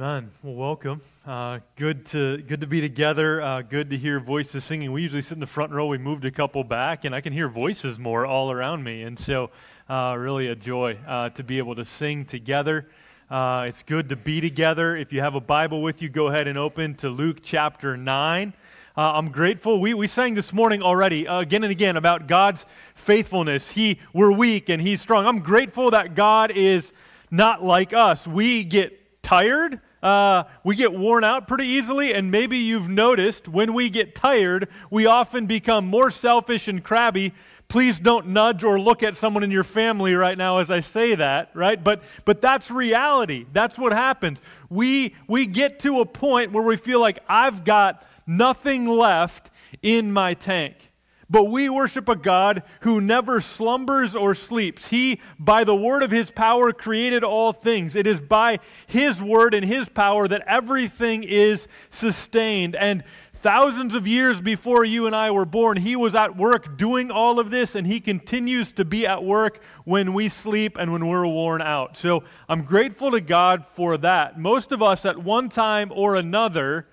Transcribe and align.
Amen. 0.00 0.30
Well, 0.42 0.54
welcome. 0.54 1.02
Uh, 1.26 1.58
good 1.76 2.06
to 2.06 2.38
good 2.38 2.62
to 2.62 2.66
be 2.66 2.80
together. 2.80 3.42
Uh, 3.42 3.60
good 3.60 3.90
to 3.90 3.98
hear 3.98 4.18
voices 4.18 4.64
singing. 4.64 4.92
We 4.92 5.02
usually 5.02 5.20
sit 5.20 5.34
in 5.34 5.40
the 5.40 5.46
front 5.46 5.72
row. 5.72 5.88
We 5.88 5.98
moved 5.98 6.24
a 6.24 6.30
couple 6.30 6.64
back, 6.64 7.04
and 7.04 7.14
I 7.14 7.20
can 7.20 7.34
hear 7.34 7.50
voices 7.50 7.98
more 7.98 8.24
all 8.24 8.50
around 8.50 8.82
me. 8.82 9.02
And 9.02 9.18
so, 9.18 9.50
uh, 9.90 10.16
really 10.18 10.46
a 10.46 10.54
joy 10.54 10.96
uh, 11.06 11.28
to 11.28 11.44
be 11.44 11.58
able 11.58 11.74
to 11.74 11.84
sing 11.84 12.24
together. 12.24 12.88
Uh, 13.28 13.66
it's 13.68 13.82
good 13.82 14.08
to 14.08 14.16
be 14.16 14.40
together. 14.40 14.96
If 14.96 15.12
you 15.12 15.20
have 15.20 15.34
a 15.34 15.40
Bible 15.40 15.82
with 15.82 16.00
you, 16.00 16.08
go 16.08 16.28
ahead 16.28 16.48
and 16.48 16.56
open 16.56 16.94
to 16.94 17.10
Luke 17.10 17.40
chapter 17.42 17.94
nine. 17.98 18.54
Uh, 18.96 19.02
I'm 19.02 19.30
grateful. 19.30 19.82
We, 19.82 19.92
we 19.92 20.06
sang 20.06 20.32
this 20.32 20.54
morning 20.54 20.80
already, 20.80 21.26
again 21.26 21.62
and 21.62 21.70
again, 21.70 21.98
about 21.98 22.26
God's 22.26 22.64
faithfulness. 22.94 23.72
He 23.72 24.00
we're 24.14 24.32
weak 24.32 24.70
and 24.70 24.80
He's 24.80 25.02
strong. 25.02 25.26
I'm 25.26 25.40
grateful 25.40 25.90
that 25.90 26.14
God 26.14 26.52
is 26.52 26.90
not 27.30 27.62
like 27.62 27.92
us. 27.92 28.26
We 28.26 28.64
get 28.64 28.96
tired, 29.22 29.80
uh, 30.02 30.44
we 30.64 30.76
get 30.76 30.92
worn 30.92 31.24
out 31.24 31.46
pretty 31.46 31.66
easily, 31.66 32.12
and 32.12 32.30
maybe 32.30 32.58
you've 32.58 32.88
noticed 32.88 33.48
when 33.48 33.74
we 33.74 33.90
get 33.90 34.14
tired, 34.14 34.68
we 34.90 35.06
often 35.06 35.46
become 35.46 35.86
more 35.86 36.10
selfish 36.10 36.68
and 36.68 36.82
crabby. 36.82 37.34
Please 37.68 38.00
don't 38.00 38.28
nudge 38.28 38.64
or 38.64 38.80
look 38.80 39.02
at 39.02 39.14
someone 39.14 39.44
in 39.44 39.50
your 39.50 39.62
family 39.62 40.14
right 40.14 40.36
now 40.36 40.58
as 40.58 40.70
I 40.70 40.80
say 40.80 41.14
that, 41.14 41.50
right? 41.54 41.82
But, 41.82 42.02
but 42.24 42.40
that's 42.40 42.70
reality. 42.70 43.46
That's 43.52 43.78
what 43.78 43.92
happens. 43.92 44.40
We, 44.68 45.14
we 45.28 45.46
get 45.46 45.78
to 45.80 46.00
a 46.00 46.06
point 46.06 46.50
where 46.50 46.64
we 46.64 46.76
feel 46.76 47.00
like 47.00 47.20
I've 47.28 47.64
got 47.64 48.04
nothing 48.26 48.88
left 48.88 49.50
in 49.82 50.10
my 50.12 50.34
tank. 50.34 50.89
But 51.30 51.44
we 51.44 51.68
worship 51.68 52.08
a 52.08 52.16
God 52.16 52.64
who 52.80 53.00
never 53.00 53.40
slumbers 53.40 54.16
or 54.16 54.34
sleeps. 54.34 54.88
He, 54.88 55.20
by 55.38 55.62
the 55.62 55.76
word 55.76 56.02
of 56.02 56.10
his 56.10 56.32
power, 56.32 56.72
created 56.72 57.22
all 57.22 57.52
things. 57.52 57.94
It 57.94 58.08
is 58.08 58.20
by 58.20 58.58
his 58.88 59.22
word 59.22 59.54
and 59.54 59.64
his 59.64 59.88
power 59.88 60.26
that 60.26 60.42
everything 60.44 61.22
is 61.22 61.68
sustained. 61.88 62.74
And 62.74 63.04
thousands 63.32 63.94
of 63.94 64.08
years 64.08 64.40
before 64.40 64.84
you 64.84 65.06
and 65.06 65.14
I 65.14 65.30
were 65.30 65.44
born, 65.44 65.76
he 65.76 65.94
was 65.94 66.16
at 66.16 66.36
work 66.36 66.76
doing 66.76 67.12
all 67.12 67.38
of 67.38 67.52
this, 67.52 67.76
and 67.76 67.86
he 67.86 68.00
continues 68.00 68.72
to 68.72 68.84
be 68.84 69.06
at 69.06 69.22
work 69.22 69.62
when 69.84 70.12
we 70.12 70.28
sleep 70.28 70.76
and 70.76 70.92
when 70.92 71.06
we're 71.06 71.26
worn 71.28 71.62
out. 71.62 71.96
So 71.96 72.24
I'm 72.48 72.64
grateful 72.64 73.12
to 73.12 73.20
God 73.20 73.64
for 73.64 73.96
that. 73.98 74.36
Most 74.36 74.72
of 74.72 74.82
us, 74.82 75.06
at 75.06 75.18
one 75.18 75.48
time 75.48 75.92
or 75.94 76.16
another, 76.16 76.88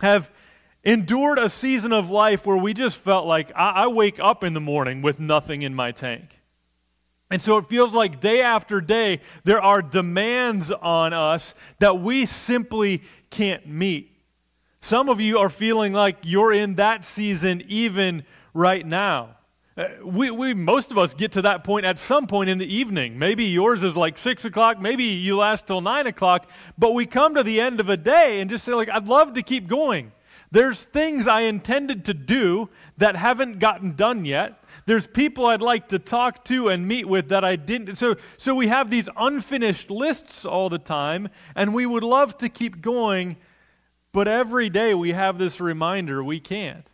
have 0.00 0.30
endured 0.84 1.38
a 1.38 1.48
season 1.48 1.92
of 1.92 2.10
life 2.10 2.46
where 2.46 2.56
we 2.56 2.74
just 2.74 2.96
felt 2.96 3.26
like 3.26 3.50
I, 3.56 3.70
I, 3.70 3.86
wake 3.86 4.20
up 4.20 4.44
in 4.44 4.52
the 4.52 4.60
morning 4.60 5.02
with 5.02 5.18
nothing 5.18 5.62
in 5.62 5.74
my 5.74 5.92
tank. 5.92 6.40
And 7.30 7.40
so 7.40 7.56
it 7.56 7.68
feels 7.68 7.94
like 7.94 8.20
day 8.20 8.42
after 8.42 8.80
day, 8.80 9.20
there 9.44 9.60
are 9.60 9.80
demands 9.80 10.70
on 10.70 11.12
us 11.12 11.54
that 11.78 12.00
we 12.00 12.26
simply 12.26 13.02
can't 13.30 13.66
meet. 13.66 14.12
Some 14.80 15.08
of 15.08 15.20
you 15.20 15.38
are 15.38 15.48
feeling 15.48 15.94
like 15.94 16.18
you're 16.22 16.52
in 16.52 16.74
that 16.74 17.04
season 17.04 17.62
even 17.66 18.24
right 18.52 18.86
now. 18.86 19.36
Uh, 19.76 19.88
we, 20.04 20.30
we, 20.30 20.54
most 20.54 20.92
of 20.92 20.98
us 20.98 21.14
get 21.14 21.32
to 21.32 21.42
that 21.42 21.64
point 21.64 21.84
at 21.84 21.98
some 21.98 22.26
point 22.26 22.48
in 22.48 22.58
the 22.58 22.72
evening. 22.72 23.18
Maybe 23.18 23.44
yours 23.44 23.82
is 23.82 23.96
like 23.96 24.18
six 24.18 24.44
o'clock. 24.44 24.80
Maybe 24.80 25.04
you 25.04 25.38
last 25.38 25.66
till 25.66 25.80
nine 25.80 26.06
o'clock. 26.06 26.48
But 26.78 26.92
we 26.92 27.06
come 27.06 27.34
to 27.34 27.42
the 27.42 27.60
end 27.60 27.80
of 27.80 27.88
a 27.88 27.96
day 27.96 28.40
and 28.40 28.48
just 28.48 28.64
say, 28.64 28.72
like, 28.74 28.88
I'd 28.88 29.08
love 29.08 29.32
to 29.34 29.42
keep 29.42 29.66
going. 29.66 30.12
There's 30.54 30.84
things 30.84 31.26
I 31.26 31.40
intended 31.40 32.04
to 32.04 32.14
do 32.14 32.68
that 32.96 33.16
haven't 33.16 33.58
gotten 33.58 33.96
done 33.96 34.24
yet. 34.24 34.62
There's 34.86 35.04
people 35.04 35.46
I'd 35.46 35.60
like 35.60 35.88
to 35.88 35.98
talk 35.98 36.44
to 36.44 36.68
and 36.68 36.86
meet 36.86 37.08
with 37.08 37.28
that 37.30 37.42
I 37.42 37.56
didn't. 37.56 37.96
So, 37.96 38.14
so 38.36 38.54
we 38.54 38.68
have 38.68 38.88
these 38.88 39.08
unfinished 39.16 39.90
lists 39.90 40.44
all 40.44 40.68
the 40.68 40.78
time, 40.78 41.28
and 41.56 41.74
we 41.74 41.86
would 41.86 42.04
love 42.04 42.38
to 42.38 42.48
keep 42.48 42.80
going, 42.80 43.36
but 44.12 44.28
every 44.28 44.70
day 44.70 44.94
we 44.94 45.10
have 45.10 45.38
this 45.38 45.60
reminder 45.60 46.22
we 46.22 46.38
can't. 46.38 46.86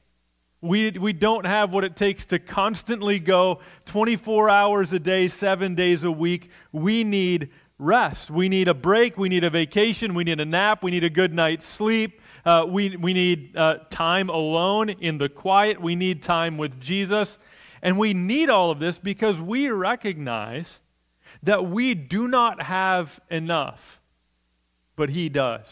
We, 0.62 0.92
we 0.92 1.12
don't 1.12 1.44
have 1.44 1.70
what 1.70 1.84
it 1.84 1.96
takes 1.96 2.24
to 2.26 2.38
constantly 2.38 3.18
go 3.18 3.60
24 3.84 4.48
hours 4.48 4.94
a 4.94 4.98
day, 4.98 5.28
seven 5.28 5.74
days 5.74 6.02
a 6.02 6.10
week. 6.10 6.48
We 6.72 7.04
need 7.04 7.50
rest. 7.78 8.30
We 8.30 8.48
need 8.48 8.68
a 8.68 8.74
break. 8.74 9.18
We 9.18 9.28
need 9.28 9.44
a 9.44 9.50
vacation. 9.50 10.14
We 10.14 10.24
need 10.24 10.40
a 10.40 10.46
nap. 10.46 10.82
We 10.82 10.90
need 10.90 11.04
a 11.04 11.10
good 11.10 11.34
night's 11.34 11.66
sleep. 11.66 12.19
Uh, 12.44 12.66
we, 12.68 12.96
we 12.96 13.12
need 13.12 13.56
uh, 13.56 13.78
time 13.90 14.28
alone 14.28 14.90
in 14.90 15.18
the 15.18 15.28
quiet. 15.28 15.80
We 15.80 15.96
need 15.96 16.22
time 16.22 16.58
with 16.58 16.80
Jesus. 16.80 17.38
And 17.82 17.98
we 17.98 18.14
need 18.14 18.50
all 18.50 18.70
of 18.70 18.78
this 18.78 18.98
because 18.98 19.40
we 19.40 19.68
recognize 19.70 20.80
that 21.42 21.66
we 21.66 21.94
do 21.94 22.28
not 22.28 22.62
have 22.62 23.20
enough, 23.30 24.00
but 24.96 25.10
He 25.10 25.28
does. 25.28 25.66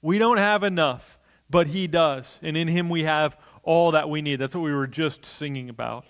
We 0.00 0.18
don't 0.18 0.38
have 0.38 0.62
enough, 0.62 1.18
but 1.50 1.68
He 1.68 1.86
does. 1.86 2.38
And 2.42 2.56
in 2.56 2.68
Him 2.68 2.88
we 2.88 3.04
have 3.04 3.36
all 3.62 3.90
that 3.92 4.08
we 4.08 4.22
need. 4.22 4.36
That's 4.36 4.54
what 4.54 4.62
we 4.62 4.72
were 4.72 4.86
just 4.86 5.24
singing 5.24 5.68
about. 5.68 6.04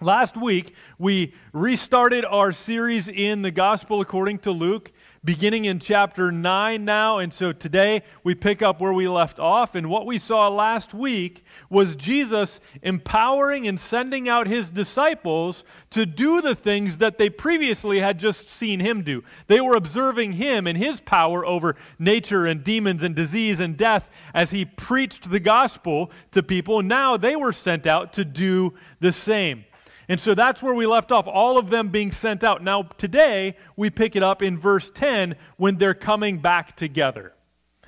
Last 0.00 0.36
week, 0.36 0.74
we 0.98 1.32
restarted 1.52 2.24
our 2.24 2.50
series 2.50 3.08
in 3.08 3.42
the 3.42 3.52
Gospel 3.52 4.00
according 4.00 4.40
to 4.40 4.50
Luke 4.50 4.90
beginning 5.24 5.64
in 5.64 5.78
chapter 5.78 6.32
9 6.32 6.84
now. 6.84 7.18
And 7.18 7.32
so 7.32 7.52
today 7.52 8.02
we 8.24 8.34
pick 8.34 8.60
up 8.60 8.80
where 8.80 8.92
we 8.92 9.06
left 9.06 9.38
off. 9.38 9.74
And 9.74 9.88
what 9.88 10.04
we 10.04 10.18
saw 10.18 10.48
last 10.48 10.92
week 10.92 11.44
was 11.70 11.94
Jesus 11.94 12.58
empowering 12.82 13.68
and 13.68 13.78
sending 13.78 14.28
out 14.28 14.48
his 14.48 14.70
disciples 14.70 15.62
to 15.90 16.04
do 16.04 16.40
the 16.40 16.56
things 16.56 16.96
that 16.96 17.18
they 17.18 17.30
previously 17.30 18.00
had 18.00 18.18
just 18.18 18.48
seen 18.48 18.80
him 18.80 19.02
do. 19.02 19.22
They 19.46 19.60
were 19.60 19.76
observing 19.76 20.32
him 20.32 20.66
and 20.66 20.76
his 20.76 21.00
power 21.00 21.46
over 21.46 21.76
nature 21.98 22.46
and 22.46 22.64
demons 22.64 23.02
and 23.02 23.14
disease 23.14 23.60
and 23.60 23.76
death 23.76 24.10
as 24.34 24.50
he 24.50 24.64
preached 24.64 25.30
the 25.30 25.40
gospel 25.40 26.10
to 26.32 26.42
people. 26.42 26.82
Now 26.82 27.16
they 27.16 27.36
were 27.36 27.52
sent 27.52 27.86
out 27.86 28.12
to 28.14 28.24
do 28.24 28.74
the 28.98 29.12
same. 29.12 29.66
And 30.08 30.20
so 30.20 30.34
that's 30.34 30.62
where 30.62 30.74
we 30.74 30.86
left 30.86 31.12
off, 31.12 31.26
all 31.26 31.58
of 31.58 31.70
them 31.70 31.88
being 31.88 32.10
sent 32.10 32.42
out. 32.42 32.62
Now, 32.62 32.82
today, 32.82 33.56
we 33.76 33.90
pick 33.90 34.16
it 34.16 34.22
up 34.22 34.42
in 34.42 34.58
verse 34.58 34.90
10 34.90 35.36
when 35.56 35.78
they're 35.78 35.94
coming 35.94 36.38
back 36.38 36.76
together. 36.76 37.34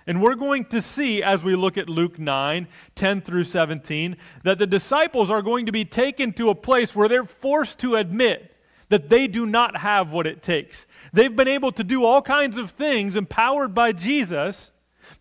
And 0.06 0.22
we're 0.22 0.34
going 0.34 0.66
to 0.66 0.82
see 0.82 1.22
as 1.22 1.42
we 1.42 1.56
look 1.56 1.78
at 1.78 1.88
Luke 1.88 2.18
9, 2.18 2.68
10 2.94 3.20
through 3.22 3.44
17, 3.44 4.16
that 4.42 4.58
the 4.58 4.66
disciples 4.66 5.30
are 5.30 5.42
going 5.42 5.66
to 5.66 5.72
be 5.72 5.84
taken 5.84 6.32
to 6.34 6.50
a 6.50 6.54
place 6.54 6.94
where 6.94 7.08
they're 7.08 7.24
forced 7.24 7.78
to 7.80 7.96
admit 7.96 8.54
that 8.90 9.08
they 9.08 9.26
do 9.26 9.46
not 9.46 9.78
have 9.78 10.12
what 10.12 10.26
it 10.26 10.42
takes. 10.42 10.86
They've 11.12 11.34
been 11.34 11.48
able 11.48 11.72
to 11.72 11.82
do 11.82 12.04
all 12.04 12.20
kinds 12.20 12.58
of 12.58 12.72
things 12.72 13.16
empowered 13.16 13.74
by 13.74 13.92
Jesus, 13.92 14.70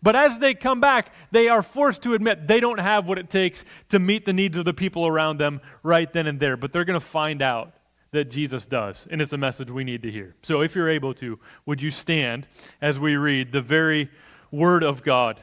but 0.04 0.14
as 0.14 0.38
they 0.38 0.52
come 0.52 0.82
back, 0.82 1.14
they 1.30 1.48
are 1.48 1.62
forced 1.62 2.02
to 2.02 2.12
admit 2.12 2.46
they 2.46 2.60
don't 2.60 2.78
have 2.78 3.08
what 3.08 3.18
it 3.18 3.30
takes 3.30 3.64
to 3.88 3.98
meet 3.98 4.26
the 4.26 4.34
needs 4.34 4.58
of 4.58 4.66
the 4.66 4.74
people 4.74 5.06
around 5.06 5.38
them 5.38 5.62
right 5.82 6.12
then 6.12 6.26
and 6.26 6.38
there. 6.38 6.58
But 6.58 6.74
they're 6.74 6.84
going 6.84 7.00
to 7.00 7.04
find 7.04 7.40
out 7.40 7.72
that 8.10 8.30
Jesus 8.30 8.66
does. 8.66 9.06
And 9.10 9.22
it's 9.22 9.32
a 9.32 9.38
message 9.38 9.70
we 9.70 9.82
need 9.82 10.02
to 10.02 10.10
hear. 10.10 10.36
So 10.42 10.60
if 10.60 10.74
you're 10.74 10.90
able 10.90 11.14
to, 11.14 11.40
would 11.64 11.80
you 11.80 11.90
stand 11.90 12.46
as 12.82 13.00
we 13.00 13.16
read 13.16 13.50
the 13.52 13.62
very 13.62 14.10
Word 14.50 14.84
of 14.84 15.02
God? 15.02 15.40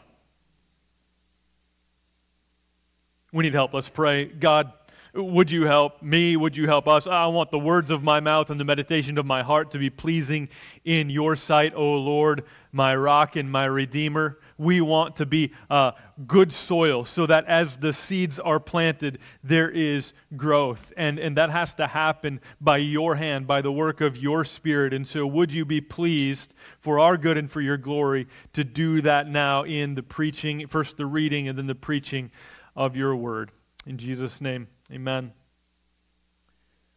We 3.34 3.44
need 3.44 3.56
help. 3.56 3.74
Let's 3.74 3.90
pray. 3.90 4.26
God, 4.26 4.74
would 5.14 5.52
you 5.52 5.66
help 5.66 6.02
me? 6.02 6.38
Would 6.38 6.56
you 6.56 6.68
help 6.68 6.88
us? 6.88 7.08
I 7.08 7.26
want 7.26 7.52
the 7.52 7.60
words 7.60 7.92
of 7.92 8.04
my 8.04 8.20
mouth 8.20 8.50
and 8.50 8.60
the 8.60 8.66
meditation 8.66 9.18
of 9.18 9.26
my 9.26 9.42
heart 9.42 9.72
to 9.72 9.78
be 9.78 9.90
pleasing 9.90 10.48
in 10.86 11.10
your 11.10 11.36
sight, 11.36 11.74
O 11.76 11.96
Lord, 11.96 12.44
my 12.72 12.96
rock 12.96 13.36
and 13.36 13.52
my 13.52 13.66
redeemer 13.66 14.38
we 14.62 14.80
want 14.80 15.16
to 15.16 15.26
be 15.26 15.52
uh, 15.72 15.92
good 16.28 16.54
soil 16.54 17.04
so 17.04 17.26
that 17.26 17.46
as 17.46 17.78
the 17.78 17.92
seeds 17.92 18.40
are 18.40 18.60
planted, 18.60 19.18
there 19.44 19.70
is 19.70 20.14
growth. 20.38 20.94
And, 20.96 21.18
and 21.18 21.36
that 21.36 21.50
has 21.50 21.74
to 21.76 21.88
happen 21.88 22.40
by 22.62 22.78
your 22.78 23.16
hand, 23.16 23.48
by 23.48 23.62
the 23.62 23.72
work 23.72 24.02
of 24.02 24.16
your 24.16 24.46
spirit. 24.46 24.94
And 24.94 25.08
so, 25.08 25.26
would 25.26 25.52
you 25.52 25.66
be 25.66 25.82
pleased 25.82 26.54
for 26.80 27.00
our 27.00 27.18
good 27.18 27.38
and 27.38 27.50
for 27.52 27.60
your 27.60 27.78
glory 27.78 28.28
to 28.54 28.64
do 28.64 29.02
that 29.02 29.28
now 29.28 29.64
in 29.64 29.96
the 29.96 30.04
preaching, 30.04 30.68
first 30.68 30.96
the 30.96 31.08
reading 31.08 31.48
and 31.48 31.58
then 31.58 31.68
the 31.68 31.76
preaching 31.76 32.30
of 32.76 32.96
your 32.96 33.16
word? 33.16 33.52
In 33.88 33.98
Jesus' 33.98 34.40
name, 34.40 34.68
amen. 34.92 35.34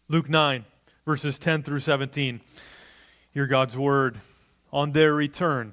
Luke 0.08 0.28
9, 0.28 0.66
verses 1.06 1.38
10 1.38 1.62
through 1.62 1.80
17. 1.80 2.42
Hear 3.32 3.46
God's 3.46 3.76
word. 3.76 4.20
On 4.70 4.92
their 4.92 5.14
return, 5.14 5.72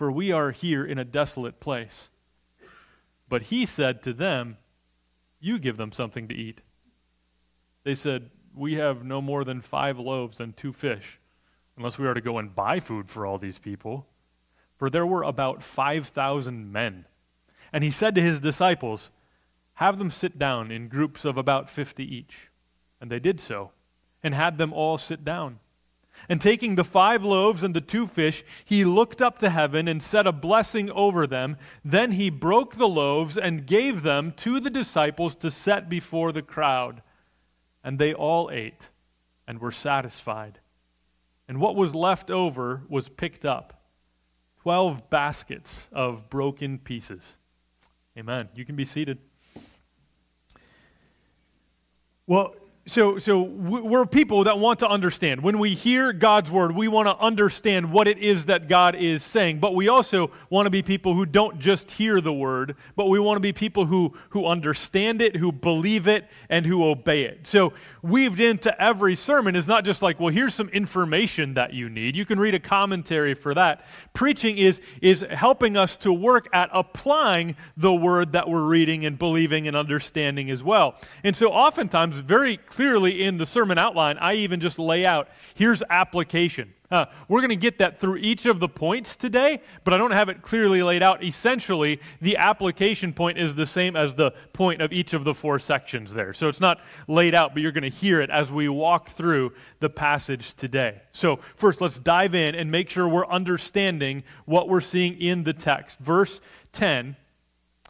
for 0.00 0.10
we 0.10 0.32
are 0.32 0.50
here 0.50 0.82
in 0.82 0.98
a 0.98 1.04
desolate 1.04 1.60
place. 1.60 2.08
But 3.28 3.42
he 3.42 3.66
said 3.66 4.02
to 4.04 4.14
them, 4.14 4.56
You 5.40 5.58
give 5.58 5.76
them 5.76 5.92
something 5.92 6.26
to 6.28 6.34
eat. 6.34 6.62
They 7.84 7.94
said, 7.94 8.30
We 8.54 8.76
have 8.76 9.04
no 9.04 9.20
more 9.20 9.44
than 9.44 9.60
five 9.60 9.98
loaves 9.98 10.40
and 10.40 10.56
two 10.56 10.72
fish, 10.72 11.20
unless 11.76 11.98
we 11.98 12.06
are 12.06 12.14
to 12.14 12.22
go 12.22 12.38
and 12.38 12.54
buy 12.54 12.80
food 12.80 13.10
for 13.10 13.26
all 13.26 13.36
these 13.36 13.58
people. 13.58 14.06
For 14.78 14.88
there 14.88 15.04
were 15.04 15.22
about 15.22 15.62
5,000 15.62 16.72
men. 16.72 17.04
And 17.70 17.84
he 17.84 17.90
said 17.90 18.14
to 18.14 18.22
his 18.22 18.40
disciples, 18.40 19.10
Have 19.74 19.98
them 19.98 20.10
sit 20.10 20.38
down 20.38 20.70
in 20.70 20.88
groups 20.88 21.26
of 21.26 21.36
about 21.36 21.68
50 21.68 22.02
each. 22.02 22.48
And 23.02 23.10
they 23.10 23.20
did 23.20 23.38
so, 23.38 23.72
and 24.22 24.32
had 24.32 24.56
them 24.56 24.72
all 24.72 24.96
sit 24.96 25.26
down. 25.26 25.58
And 26.28 26.40
taking 26.40 26.74
the 26.74 26.84
five 26.84 27.24
loaves 27.24 27.62
and 27.62 27.74
the 27.74 27.80
two 27.80 28.06
fish, 28.06 28.44
he 28.64 28.84
looked 28.84 29.20
up 29.20 29.38
to 29.40 29.50
heaven 29.50 29.88
and 29.88 30.02
said 30.02 30.26
a 30.26 30.32
blessing 30.32 30.90
over 30.90 31.26
them. 31.26 31.56
Then 31.84 32.12
he 32.12 32.30
broke 32.30 32.76
the 32.76 32.88
loaves 32.88 33.36
and 33.36 33.66
gave 33.66 34.02
them 34.02 34.32
to 34.38 34.60
the 34.60 34.70
disciples 34.70 35.34
to 35.36 35.50
set 35.50 35.88
before 35.88 36.32
the 36.32 36.42
crowd. 36.42 37.02
And 37.82 37.98
they 37.98 38.14
all 38.14 38.50
ate 38.52 38.90
and 39.48 39.58
were 39.60 39.72
satisfied. 39.72 40.60
And 41.48 41.60
what 41.60 41.74
was 41.74 41.94
left 41.94 42.30
over 42.30 42.82
was 42.88 43.08
picked 43.08 43.44
up 43.44 43.82
twelve 44.62 45.10
baskets 45.10 45.88
of 45.90 46.28
broken 46.30 46.78
pieces. 46.78 47.34
Amen. 48.16 48.50
You 48.54 48.64
can 48.64 48.76
be 48.76 48.84
seated. 48.84 49.18
Well, 52.26 52.54
so, 52.90 53.18
so 53.20 53.42
we're 53.42 54.04
people 54.04 54.42
that 54.44 54.58
want 54.58 54.80
to 54.80 54.88
understand. 54.88 55.44
When 55.44 55.60
we 55.60 55.76
hear 55.76 56.12
God's 56.12 56.50
word, 56.50 56.74
we 56.74 56.88
want 56.88 57.06
to 57.06 57.16
understand 57.24 57.92
what 57.92 58.08
it 58.08 58.18
is 58.18 58.46
that 58.46 58.66
God 58.66 58.96
is 58.96 59.22
saying. 59.22 59.60
But 59.60 59.76
we 59.76 59.86
also 59.86 60.32
want 60.50 60.66
to 60.66 60.70
be 60.70 60.82
people 60.82 61.14
who 61.14 61.24
don't 61.24 61.60
just 61.60 61.92
hear 61.92 62.20
the 62.20 62.32
word, 62.32 62.74
but 62.96 63.06
we 63.06 63.20
want 63.20 63.36
to 63.36 63.40
be 63.40 63.52
people 63.52 63.86
who, 63.86 64.14
who 64.30 64.44
understand 64.44 65.22
it, 65.22 65.36
who 65.36 65.52
believe 65.52 66.08
it, 66.08 66.26
and 66.48 66.66
who 66.66 66.84
obey 66.84 67.22
it. 67.22 67.46
So, 67.46 67.72
weaved 68.02 68.40
into 68.40 68.80
every 68.82 69.14
sermon 69.14 69.56
is 69.56 69.68
not 69.68 69.84
just 69.84 70.02
like, 70.02 70.18
well, 70.18 70.32
here's 70.32 70.54
some 70.54 70.68
information 70.70 71.54
that 71.54 71.72
you 71.74 71.88
need. 71.88 72.16
You 72.16 72.24
can 72.24 72.38
read 72.40 72.54
a 72.54 72.60
commentary 72.60 73.34
for 73.34 73.54
that. 73.54 73.84
Preaching 74.14 74.58
is, 74.58 74.80
is 75.02 75.24
helping 75.30 75.76
us 75.76 75.96
to 75.98 76.12
work 76.12 76.48
at 76.52 76.70
applying 76.72 77.56
the 77.76 77.92
word 77.92 78.32
that 78.32 78.48
we're 78.48 78.66
reading 78.66 79.04
and 79.04 79.18
believing 79.18 79.68
and 79.68 79.76
understanding 79.76 80.50
as 80.50 80.62
well. 80.62 80.96
And 81.22 81.36
so, 81.36 81.50
oftentimes, 81.50 82.16
very 82.16 82.56
clearly 82.56 83.22
in 83.22 83.38
the 83.38 83.46
sermon 83.46 83.78
outline, 83.78 84.18
I 84.18 84.34
even 84.34 84.60
just 84.60 84.78
lay 84.78 85.04
out 85.04 85.28
here's 85.54 85.82
application. 85.90 86.74
Uh, 87.00 87.06
we're 87.28 87.38
going 87.38 87.50
to 87.50 87.56
get 87.56 87.78
that 87.78 88.00
through 88.00 88.16
each 88.16 88.46
of 88.46 88.58
the 88.58 88.68
points 88.68 89.14
today, 89.14 89.62
but 89.84 89.94
I 89.94 89.96
don't 89.96 90.10
have 90.10 90.28
it 90.28 90.42
clearly 90.42 90.82
laid 90.82 91.04
out. 91.04 91.22
Essentially, 91.22 92.00
the 92.20 92.36
application 92.36 93.12
point 93.12 93.38
is 93.38 93.54
the 93.54 93.64
same 93.64 93.94
as 93.94 94.16
the 94.16 94.32
point 94.52 94.82
of 94.82 94.92
each 94.92 95.12
of 95.12 95.22
the 95.22 95.32
four 95.32 95.60
sections 95.60 96.14
there. 96.14 96.32
So 96.32 96.48
it's 96.48 96.58
not 96.58 96.80
laid 97.06 97.32
out, 97.32 97.54
but 97.54 97.62
you're 97.62 97.70
going 97.70 97.84
to 97.84 97.90
hear 97.90 98.20
it 98.20 98.28
as 98.28 98.50
we 98.50 98.68
walk 98.68 99.10
through 99.10 99.52
the 99.78 99.88
passage 99.88 100.54
today. 100.54 101.02
So, 101.12 101.38
first, 101.54 101.80
let's 101.80 102.00
dive 102.00 102.34
in 102.34 102.56
and 102.56 102.72
make 102.72 102.90
sure 102.90 103.08
we're 103.08 103.26
understanding 103.28 104.24
what 104.44 104.68
we're 104.68 104.80
seeing 104.80 105.16
in 105.20 105.44
the 105.44 105.52
text. 105.52 106.00
Verse 106.00 106.40
10 106.72 107.14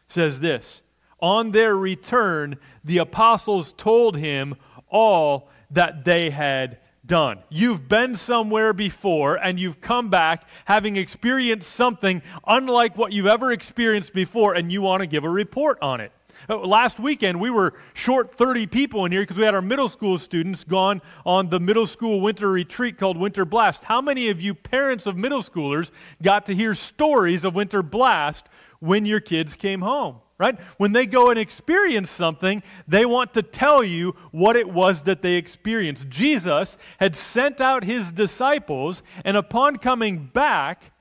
says 0.09 0.41
this 0.41 0.83
On 1.21 1.53
their 1.53 1.75
return, 1.75 2.59
the 2.85 2.99
apostles 2.99 3.73
told 3.73 4.19
him 4.19 4.57
all 4.91 5.49
that 5.71 6.05
they 6.05 6.29
had 6.29 6.80
done. 7.11 7.41
You've 7.49 7.89
been 7.89 8.15
somewhere 8.15 8.73
before 8.73 9.35
and 9.35 9.59
you've 9.59 9.81
come 9.81 10.11
back 10.11 10.45
having 10.67 10.95
experienced 10.95 11.69
something 11.69 12.23
unlike 12.47 12.97
what 12.97 13.13
you've 13.13 13.27
ever 13.27 13.51
experienced 13.51 14.15
before, 14.15 14.55
and 14.55 14.71
you 14.71 14.81
want 14.81 15.01
to 15.01 15.09
give 15.09 15.25
a 15.25 15.29
report 15.29 15.77
on 15.83 16.01
it. 16.01 16.13
Uh, 16.49 16.59
last 16.59 17.01
weekend, 17.01 17.41
we 17.41 17.51
were 17.51 17.75
short 17.95 18.39
30 18.39 18.69
people 18.69 19.05
in 19.07 19.11
here 19.11 19.23
because 19.23 19.37
we 19.37 19.43
had 19.43 19.57
our 19.57 19.61
middle 19.61 19.89
school 19.89 20.19
students 20.19 20.63
gone 20.63 21.03
on 21.27 21.51
the 21.51 21.59
middle 21.59 21.87
school 21.89 22.21
winter 22.21 22.49
retreat 22.49 22.97
called 22.97 23.17
Winter 23.17 23.45
Blast. 23.45 23.83
How 23.83 24.01
many 24.01 24.29
of 24.29 24.41
you, 24.41 24.55
parents 24.55 25.05
of 25.05 25.17
middle 25.17 25.43
schoolers, 25.43 25.91
got 26.23 26.47
to 26.47 26.55
hear 26.55 26.77
stories 26.77 27.45
of 27.45 27.57
Winter 27.57 27.83
Blast 27.83 28.47
when 28.79 29.05
your 29.05 29.19
kids 29.19 29.57
came 29.57 29.81
home? 29.81 30.21
Right? 30.41 30.59
When 30.79 30.93
they 30.93 31.05
go 31.05 31.29
and 31.29 31.39
experience 31.39 32.11
something, 32.11 32.63
they 32.89 33.05
want 33.05 33.35
to 33.35 33.43
tell 33.43 33.85
you 33.85 34.17
what 34.31 34.57
it 34.57 34.71
was 34.71 35.03
that 35.03 35.21
they 35.21 35.35
experienced. 35.35 36.09
Jesus 36.09 36.79
had 36.99 37.15
sent 37.15 37.61
out 37.61 37.85
his 37.85 38.11
disciples, 38.11 39.03
and 39.23 39.37
upon 39.37 39.77
coming 39.77 40.31
back, 40.33 40.93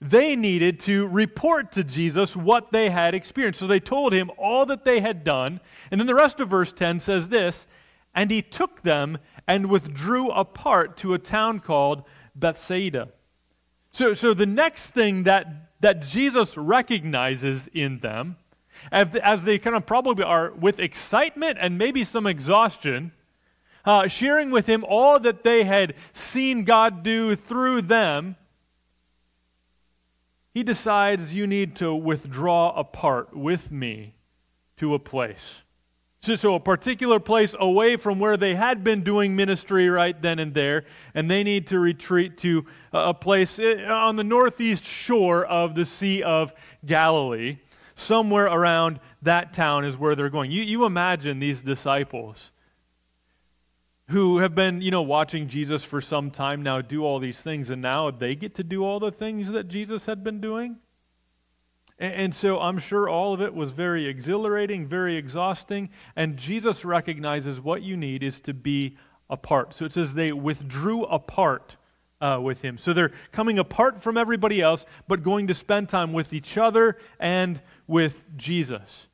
they 0.00 0.36
needed 0.36 0.78
to 0.78 1.08
report 1.08 1.72
to 1.72 1.82
Jesus 1.82 2.36
what 2.36 2.70
they 2.70 2.90
had 2.90 3.16
experienced. 3.16 3.58
So 3.58 3.66
they 3.66 3.80
told 3.80 4.12
him 4.12 4.30
all 4.38 4.64
that 4.66 4.84
they 4.84 5.00
had 5.00 5.24
done. 5.24 5.60
And 5.90 6.00
then 6.00 6.06
the 6.06 6.14
rest 6.14 6.38
of 6.38 6.48
verse 6.48 6.72
10 6.72 7.00
says 7.00 7.30
this 7.30 7.66
And 8.14 8.30
he 8.30 8.42
took 8.42 8.82
them 8.82 9.18
and 9.48 9.68
withdrew 9.68 10.30
apart 10.30 10.96
to 10.98 11.14
a 11.14 11.18
town 11.18 11.58
called 11.58 12.04
Bethsaida. 12.36 13.08
So, 13.90 14.14
so 14.14 14.34
the 14.34 14.46
next 14.46 14.92
thing 14.92 15.24
that, 15.24 15.72
that 15.80 16.02
Jesus 16.02 16.56
recognizes 16.56 17.66
in 17.74 17.98
them 17.98 18.36
as, 18.90 19.44
they 19.44 19.58
kind 19.58 19.76
of 19.76 19.86
probably 19.86 20.24
are 20.24 20.52
with 20.52 20.80
excitement 20.80 21.58
and 21.60 21.78
maybe 21.78 22.04
some 22.04 22.26
exhaustion, 22.26 23.12
uh, 23.84 24.06
sharing 24.06 24.50
with 24.50 24.66
him 24.66 24.84
all 24.84 25.18
that 25.20 25.44
they 25.44 25.64
had 25.64 25.94
seen 26.12 26.64
God 26.64 27.02
do 27.02 27.34
through 27.34 27.82
them, 27.82 28.36
he 30.52 30.62
decides 30.62 31.34
you 31.34 31.46
need 31.46 31.76
to 31.76 31.94
withdraw 31.94 32.70
apart 32.78 33.36
with 33.36 33.70
me 33.70 34.14
to 34.76 34.94
a 34.94 34.98
place. 34.98 35.62
So, 36.20 36.34
so, 36.34 36.54
a 36.56 36.60
particular 36.60 37.20
place 37.20 37.54
away 37.60 37.96
from 37.96 38.18
where 38.18 38.36
they 38.36 38.56
had 38.56 38.82
been 38.82 39.04
doing 39.04 39.36
ministry 39.36 39.88
right 39.88 40.20
then 40.20 40.40
and 40.40 40.52
there, 40.52 40.84
and 41.14 41.30
they 41.30 41.44
need 41.44 41.68
to 41.68 41.78
retreat 41.78 42.36
to 42.38 42.66
a 42.92 43.14
place 43.14 43.60
eh, 43.60 43.84
on 43.84 44.16
the 44.16 44.24
northeast 44.24 44.84
shore 44.84 45.46
of 45.46 45.76
the 45.76 45.84
Sea 45.84 46.24
of 46.24 46.52
Galilee 46.84 47.58
somewhere 47.98 48.46
around 48.46 49.00
that 49.22 49.52
town 49.52 49.84
is 49.84 49.96
where 49.96 50.14
they're 50.14 50.30
going. 50.30 50.50
You, 50.50 50.62
you 50.62 50.84
imagine 50.84 51.40
these 51.40 51.62
disciples 51.62 52.52
who 54.08 54.38
have 54.38 54.54
been, 54.54 54.80
you 54.80 54.90
know, 54.90 55.02
watching 55.02 55.48
Jesus 55.48 55.84
for 55.84 56.00
some 56.00 56.30
time 56.30 56.62
now 56.62 56.80
do 56.80 57.04
all 57.04 57.18
these 57.18 57.42
things, 57.42 57.70
and 57.70 57.82
now 57.82 58.10
they 58.10 58.34
get 58.34 58.54
to 58.54 58.64
do 58.64 58.84
all 58.84 59.00
the 59.00 59.10
things 59.10 59.50
that 59.50 59.68
Jesus 59.68 60.06
had 60.06 60.24
been 60.24 60.40
doing. 60.40 60.76
And, 61.98 62.14
and 62.14 62.34
so 62.34 62.60
I'm 62.60 62.78
sure 62.78 63.08
all 63.08 63.34
of 63.34 63.42
it 63.42 63.52
was 63.52 63.72
very 63.72 64.06
exhilarating, 64.06 64.86
very 64.86 65.16
exhausting, 65.16 65.90
and 66.16 66.36
Jesus 66.36 66.84
recognizes 66.84 67.60
what 67.60 67.82
you 67.82 67.96
need 67.96 68.22
is 68.22 68.40
to 68.42 68.54
be 68.54 68.96
apart. 69.28 69.74
So 69.74 69.84
it 69.84 69.92
says 69.92 70.14
they 70.14 70.32
withdrew 70.32 71.02
apart 71.04 71.76
uh, 72.20 72.40
with 72.42 72.62
him. 72.62 72.78
So 72.78 72.92
they're 72.92 73.12
coming 73.32 73.58
apart 73.58 74.02
from 74.02 74.16
everybody 74.16 74.60
else, 74.60 74.86
but 75.06 75.22
going 75.22 75.46
to 75.48 75.54
spend 75.54 75.88
time 75.88 76.12
with 76.12 76.32
each 76.32 76.56
other 76.56 76.96
and 77.18 77.60
with 77.88 78.24
Jesus. 78.36 79.08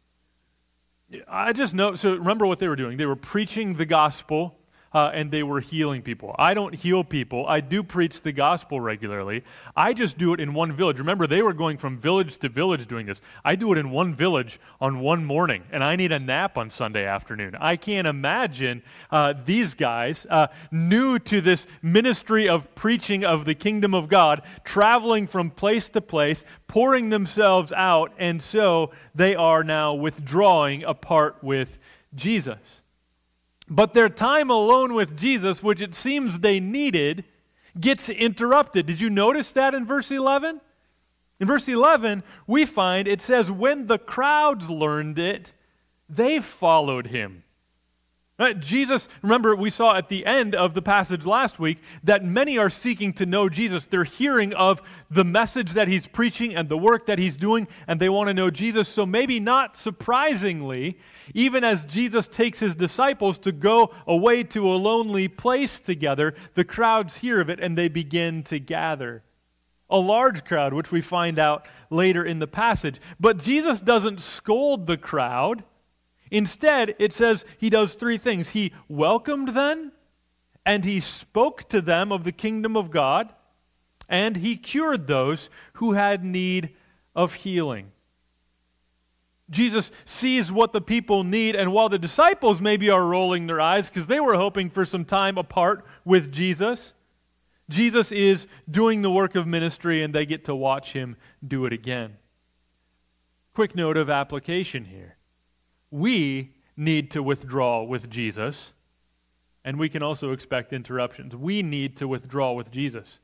I 1.29 1.55
just 1.55 1.73
know, 1.73 1.95
so 1.95 2.15
remember 2.15 2.47
what 2.47 2.59
they 2.59 2.69
were 2.69 2.77
doing. 2.77 2.99
They 2.99 3.07
were 3.07 3.17
preaching 3.17 3.75
the 3.75 3.87
gospel 3.87 4.59
uh, 4.95 5.11
and 5.13 5.31
they 5.31 5.43
were 5.43 5.61
healing 5.61 6.01
people. 6.01 6.35
I 6.39 6.55
don't 6.55 6.75
heal 6.75 7.03
people. 7.03 7.47
I 7.47 7.61
do 7.61 7.83
preach 7.83 8.23
the 8.23 8.33
gospel 8.33 8.81
regularly. 8.81 9.43
I 9.77 9.93
just 9.93 10.17
do 10.17 10.33
it 10.33 10.41
in 10.41 10.55
one 10.55 10.73
village. 10.73 10.99
Remember, 10.99 11.27
they 11.27 11.43
were 11.43 11.53
going 11.53 11.77
from 11.77 11.99
village 11.99 12.39
to 12.39 12.49
village 12.49 12.87
doing 12.87 13.07
this. 13.07 13.21
I 13.45 13.57
do 13.57 13.73
it 13.73 13.79
in 13.79 13.91
one 13.91 14.15
village 14.15 14.61
on 14.81 15.01
one 15.01 15.25
morning, 15.25 15.65
and 15.73 15.83
I 15.83 15.97
need 15.97 16.13
a 16.13 16.21
nap 16.21 16.57
on 16.57 16.71
Sunday 16.71 17.05
afternoon. 17.05 17.57
I 17.59 17.77
can't 17.77 18.07
imagine 18.07 18.83
uh, 19.11 19.35
these 19.45 19.75
guys, 19.75 20.27
uh, 20.31 20.47
new 20.71 21.19
to 21.19 21.41
this 21.41 21.67
ministry 21.83 22.49
of 22.49 22.73
preaching 22.77 23.25
of 23.25 23.45
the 23.45 23.55
kingdom 23.55 23.95
of 23.95 24.09
God, 24.09 24.43
traveling 24.63 25.27
from 25.27 25.51
place 25.51 25.89
to 25.91 26.01
place, 26.01 26.45
pouring 26.69 27.11
themselves 27.11 27.73
out, 27.73 28.13
and 28.17 28.41
so 28.41 28.93
they 29.15 29.35
are 29.35 29.65
now 29.65 29.93
withdrawing 29.95 30.85
apart 30.85 31.43
with 31.43 31.79
Jesus. 32.15 32.84
But 33.69 33.95
their 33.95 34.09
time 34.09 34.51
alone 34.51 34.95
with 34.95 35.17
Jesus, 35.17 35.63
which 35.63 35.81
it 35.81 35.95
seems 35.95 36.39
they 36.39 36.61
needed, 36.61 37.25
gets 37.79 38.09
interrupted. 38.09 38.87
Did 38.87 39.01
you 39.01 39.11
notice 39.11 39.53
that 39.53 39.75
in 39.75 39.87
verse 39.87 40.11
11? 40.11 40.61
In 41.41 41.47
verse 41.47 41.69
11, 41.69 42.23
we 42.47 42.65
find 42.65 43.09
it 43.09 43.21
says, 43.21 43.51
When 43.51 43.87
the 43.87 43.99
crowds 43.99 44.71
learned 44.71 45.19
it, 45.19 45.53
they 46.09 46.41
followed 46.41 47.09
him. 47.09 47.43
Right? 48.39 48.59
Jesus, 48.59 49.07
remember, 49.23 49.55
we 49.55 49.71
saw 49.71 49.97
at 49.97 50.09
the 50.09 50.27
end 50.27 50.57
of 50.57 50.75
the 50.75 50.83
passage 50.83 51.25
last 51.25 51.61
week 51.61 51.79
that 52.03 52.25
many 52.25 52.59
are 52.59 52.71
seeking 52.71 53.13
to 53.15 53.27
know 53.27 53.49
Jesus. 53.49 53.87
They're 53.87 54.03
hearing 54.03 54.53
of 54.55 54.83
the 55.09 55.25
message 55.25 55.73
that 55.73 55.87
he's 55.87 56.09
preaching 56.09 56.53
and 56.53 56.69
the 56.69 56.77
work 56.77 57.07
that 57.07 57.21
he's 57.21 57.37
doing, 57.37 57.69
and 57.87 58.01
they 58.01 58.09
want 58.09 58.27
to 58.29 58.35
know 58.35 58.51
Jesus. 58.51 58.89
So, 58.89 59.07
maybe 59.07 59.39
not 59.39 59.77
surprisingly, 59.77 60.99
even 61.33 61.65
as 61.65 61.87
Jesus 61.87 62.29
takes 62.29 62.61
his 62.61 62.75
disciples 62.75 63.39
to 63.39 63.53
go 63.53 63.95
away 64.07 64.43
to 64.45 64.67
a 64.69 64.77
lonely 64.77 65.29
place 65.29 65.81
together, 65.81 66.35
the 66.55 66.65
crowds 66.65 67.19
hear 67.19 67.41
of 67.41 67.49
it 67.49 67.61
and 67.61 67.79
they 67.79 67.89
begin 67.89 68.43
to 68.45 68.59
gather. 68.59 69.23
a 69.91 69.99
large 69.99 70.45
crowd, 70.45 70.73
which 70.73 70.91
we 70.91 71.01
find 71.01 71.39
out 71.39 71.67
later 71.91 72.25
in 72.25 72.39
the 72.39 72.47
passage. 72.47 73.01
But 73.21 73.39
Jesus 73.39 73.81
doesn't 73.81 74.21
scold 74.21 74.87
the 74.87 74.97
crowd. 74.97 75.65
Instead, 76.31 76.97
it 76.99 77.13
says 77.13 77.45
he 77.59 77.71
does 77.71 77.95
three 77.95 78.19
things. 78.19 78.51
He 78.51 78.73
welcomed 78.89 79.51
them, 79.51 79.93
and 80.67 80.85
he 80.85 81.01
spoke 81.01 81.69
to 81.69 81.81
them 81.81 82.11
of 82.11 82.25
the 82.25 82.33
kingdom 82.33 82.77
of 82.77 82.91
God, 82.91 83.33
and 84.09 84.39
he 84.39 84.57
cured 84.57 85.07
those 85.07 85.49
who 85.75 85.93
had 85.93 86.25
need 86.25 86.75
of 87.15 87.35
healing. 87.35 87.93
Jesus 89.51 89.91
sees 90.05 90.51
what 90.51 90.73
the 90.73 90.81
people 90.81 91.23
need, 91.23 91.55
and 91.55 91.73
while 91.73 91.89
the 91.89 91.99
disciples 91.99 92.61
maybe 92.61 92.89
are 92.89 93.05
rolling 93.05 93.47
their 93.47 93.61
eyes 93.61 93.89
because 93.89 94.07
they 94.07 94.21
were 94.21 94.35
hoping 94.35 94.71
for 94.71 94.85
some 94.85 95.05
time 95.05 95.37
apart 95.37 95.85
with 96.05 96.33
Jesus, 96.33 96.95
Jesus 97.69 98.11
is 98.11 98.47
doing 98.71 99.03
the 99.03 99.11
work 99.11 99.35
of 99.35 99.47
ministry 99.47 100.03
and 100.03 100.15
they 100.15 100.27
get 100.27 100.45
to 100.47 100.55
watch 100.55 100.93
him 100.93 101.17
do 101.47 101.67
it 101.67 101.73
again. 101.73 102.17
Quick 103.55 103.77
note 103.77 103.97
of 103.97 104.11
application 104.11 104.87
here. 104.87 105.17
We 105.91 106.57
need 106.77 107.11
to 107.13 107.23
withdraw 107.23 107.83
with 107.85 108.11
Jesus, 108.11 108.73
and 109.65 109.79
we 109.79 109.89
can 109.89 110.03
also 110.03 110.33
expect 110.33 110.73
interruptions. 110.73 111.37
We 111.37 111.63
need 111.63 111.97
to 111.99 112.09
withdraw 112.09 112.53
with 112.53 112.71
Jesus. 112.71 113.21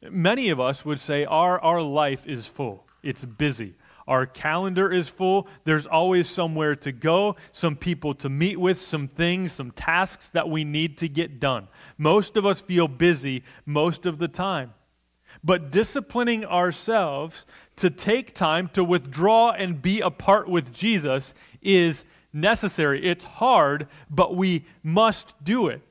Many 0.00 0.48
of 0.48 0.60
us 0.60 0.84
would 0.84 1.00
say 1.00 1.24
our, 1.24 1.58
our 1.60 1.82
life 1.82 2.26
is 2.26 2.46
full, 2.46 2.86
it's 3.02 3.24
busy. 3.24 3.74
Our 4.06 4.26
calendar 4.26 4.90
is 4.90 5.08
full. 5.08 5.48
There's 5.64 5.86
always 5.86 6.28
somewhere 6.28 6.74
to 6.76 6.92
go, 6.92 7.36
some 7.52 7.76
people 7.76 8.14
to 8.16 8.28
meet 8.28 8.58
with, 8.58 8.78
some 8.78 9.08
things, 9.08 9.52
some 9.52 9.70
tasks 9.70 10.30
that 10.30 10.48
we 10.48 10.64
need 10.64 10.98
to 10.98 11.08
get 11.08 11.40
done. 11.40 11.68
Most 11.98 12.36
of 12.36 12.44
us 12.44 12.60
feel 12.60 12.88
busy 12.88 13.44
most 13.64 14.06
of 14.06 14.18
the 14.18 14.28
time. 14.28 14.74
But 15.44 15.72
disciplining 15.72 16.44
ourselves 16.44 17.46
to 17.76 17.90
take 17.90 18.34
time 18.34 18.68
to 18.74 18.84
withdraw 18.84 19.50
and 19.50 19.80
be 19.80 20.00
apart 20.00 20.48
with 20.48 20.72
Jesus 20.72 21.32
is 21.62 22.04
necessary. 22.32 23.04
It's 23.04 23.24
hard, 23.24 23.88
but 24.10 24.36
we 24.36 24.66
must 24.82 25.32
do 25.42 25.68
it. 25.68 25.82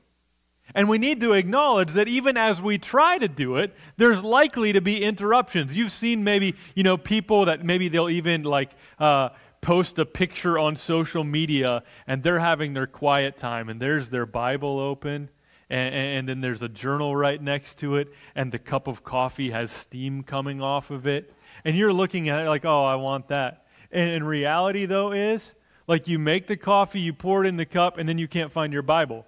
And 0.74 0.88
we 0.88 0.98
need 0.98 1.20
to 1.20 1.32
acknowledge 1.32 1.92
that 1.92 2.08
even 2.08 2.36
as 2.36 2.60
we 2.60 2.78
try 2.78 3.18
to 3.18 3.28
do 3.28 3.56
it, 3.56 3.74
there's 3.96 4.22
likely 4.22 4.72
to 4.72 4.80
be 4.80 5.02
interruptions. 5.02 5.76
You've 5.76 5.92
seen 5.92 6.24
maybe, 6.24 6.54
you 6.74 6.82
know, 6.82 6.96
people 6.96 7.44
that 7.44 7.64
maybe 7.64 7.88
they'll 7.88 8.08
even 8.08 8.42
like 8.42 8.70
uh, 8.98 9.30
post 9.60 9.98
a 9.98 10.06
picture 10.06 10.58
on 10.58 10.74
social 10.76 11.24
media 11.24 11.82
and 12.06 12.22
they're 12.22 12.38
having 12.38 12.72
their 12.72 12.86
quiet 12.86 13.36
time 13.36 13.68
and 13.68 13.80
there's 13.80 14.08
their 14.10 14.24
Bible 14.24 14.80
open 14.80 15.28
and, 15.68 15.94
and 15.94 16.28
then 16.28 16.40
there's 16.40 16.62
a 16.62 16.68
journal 16.68 17.14
right 17.14 17.40
next 17.40 17.76
to 17.78 17.96
it 17.96 18.08
and 18.34 18.50
the 18.50 18.58
cup 18.58 18.88
of 18.88 19.04
coffee 19.04 19.50
has 19.50 19.70
steam 19.70 20.22
coming 20.22 20.62
off 20.62 20.90
of 20.90 21.06
it. 21.06 21.34
And 21.64 21.76
you're 21.76 21.92
looking 21.92 22.30
at 22.30 22.46
it 22.46 22.48
like, 22.48 22.64
oh, 22.64 22.84
I 22.84 22.94
want 22.94 23.28
that. 23.28 23.66
And 23.90 24.10
in 24.10 24.24
reality, 24.24 24.86
though, 24.86 25.12
is 25.12 25.52
like 25.86 26.08
you 26.08 26.18
make 26.18 26.46
the 26.46 26.56
coffee, 26.56 27.00
you 27.00 27.12
pour 27.12 27.44
it 27.44 27.48
in 27.48 27.58
the 27.58 27.66
cup, 27.66 27.98
and 27.98 28.08
then 28.08 28.16
you 28.16 28.26
can't 28.26 28.50
find 28.50 28.72
your 28.72 28.82
Bible 28.82 29.26